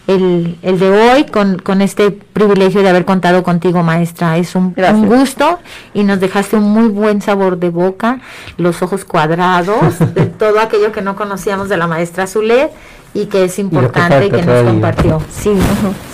[0.08, 4.38] el, el de hoy con, con, este privilegio de haber contado contigo, maestra.
[4.38, 5.60] Es un, un, gusto
[5.94, 8.22] y nos dejaste un muy buen sabor de boca,
[8.58, 12.72] los ojos cuadrados, de todo aquello que no conocíamos de la maestra Zulet
[13.14, 15.22] y que es importante y, que, nos compartió.
[15.30, 15.52] Sí,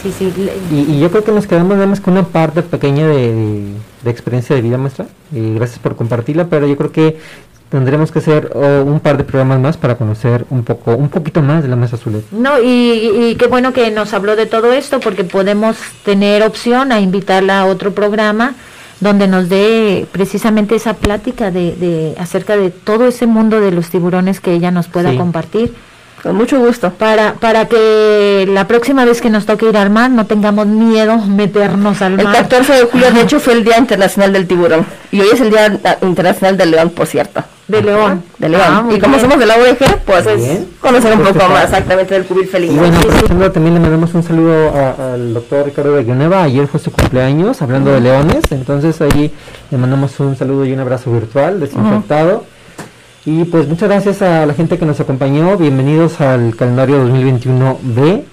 [0.01, 0.33] sí, sí.
[0.71, 3.73] Y, yo creo que nos quedamos nada más con una parte pequeña de,
[4.03, 5.05] de, experiencia de vida maestra.
[5.31, 7.19] Y gracias por compartirla, pero yo creo que
[7.73, 11.63] tendremos que hacer un par de programas más para conocer un poco un poquito más
[11.63, 12.23] de la mesa Zulet.
[12.31, 16.91] No, y, y, qué bueno que nos habló de todo esto porque podemos tener opción
[16.91, 18.53] a invitarla a otro programa
[18.99, 23.89] donde nos dé precisamente esa plática de, de acerca de todo ese mundo de los
[23.89, 25.73] tiburones que ella nos pueda compartir.
[26.21, 26.91] Con mucho gusto.
[26.91, 31.17] Para, para que la próxima vez que nos toque ir al mar no tengamos miedo
[31.17, 32.27] meternos al mar.
[32.27, 34.85] El 14 de julio, de hecho, fue el Día Internacional del Tiburón.
[35.11, 37.43] Y hoy es el Día Internacional del León, por cierto.
[37.67, 38.23] De León.
[38.39, 38.63] De León.
[38.65, 40.25] Ah, y como somos de la OEG, pues
[40.81, 42.73] conocer un pues poco más exactamente del cubil felino.
[42.81, 46.43] bueno, por también le mandamos un saludo al doctor Ricardo de Guioneva.
[46.43, 48.43] Ayer fue su cumpleaños, hablando de leones.
[48.51, 49.31] Entonces ahí
[49.71, 52.43] le mandamos un saludo y un abrazo virtual, desinfectado.
[53.25, 55.55] Y pues muchas gracias a la gente que nos acompañó.
[55.55, 58.23] Bienvenidos al calendario 2021B.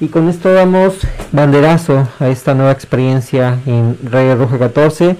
[0.00, 0.98] Y con esto damos
[1.32, 5.16] banderazo a esta nueva experiencia en Radio Roja 14,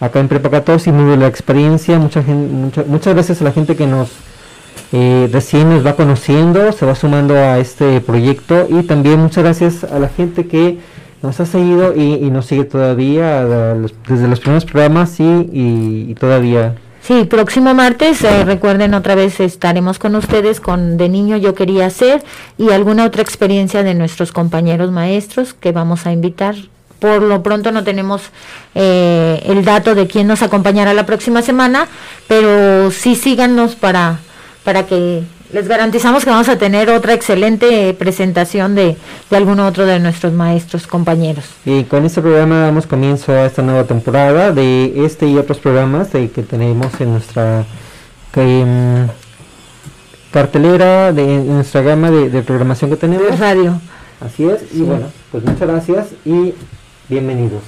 [0.00, 1.98] acá en Prepa 14 y muy buena experiencia.
[1.98, 4.10] Mucha gente, muchas gracias a la gente que nos
[4.92, 9.84] eh, recién nos va conociendo, se va sumando a este proyecto y también muchas gracias
[9.84, 10.78] a la gente que
[11.22, 13.44] nos ha seguido y, nos sigue todavía
[14.08, 16.76] desde los primeros programas y todavía
[17.08, 21.88] Sí, próximo martes, eh, recuerden otra vez estaremos con ustedes con De Niño Yo Quería
[21.88, 22.22] Ser
[22.58, 26.54] y alguna otra experiencia de nuestros compañeros maestros que vamos a invitar.
[26.98, 28.22] Por lo pronto no tenemos
[28.74, 31.86] eh, el dato de quién nos acompañará la próxima semana,
[32.26, 34.18] pero sí síganos para,
[34.64, 35.22] para que
[35.52, 38.96] les garantizamos que vamos a tener otra excelente presentación de,
[39.30, 41.44] de alguno otro de nuestros maestros compañeros.
[41.64, 46.12] Y con este programa damos comienzo a esta nueva temporada de este y otros programas
[46.12, 47.64] de, que tenemos en nuestra
[48.34, 49.04] mm,
[50.32, 53.38] cartelera, de nuestra gama de, programación que tenemos.
[53.38, 53.80] radio.
[54.20, 56.52] Así es, y bueno, pues muchas gracias y
[57.08, 57.62] bienvenidos.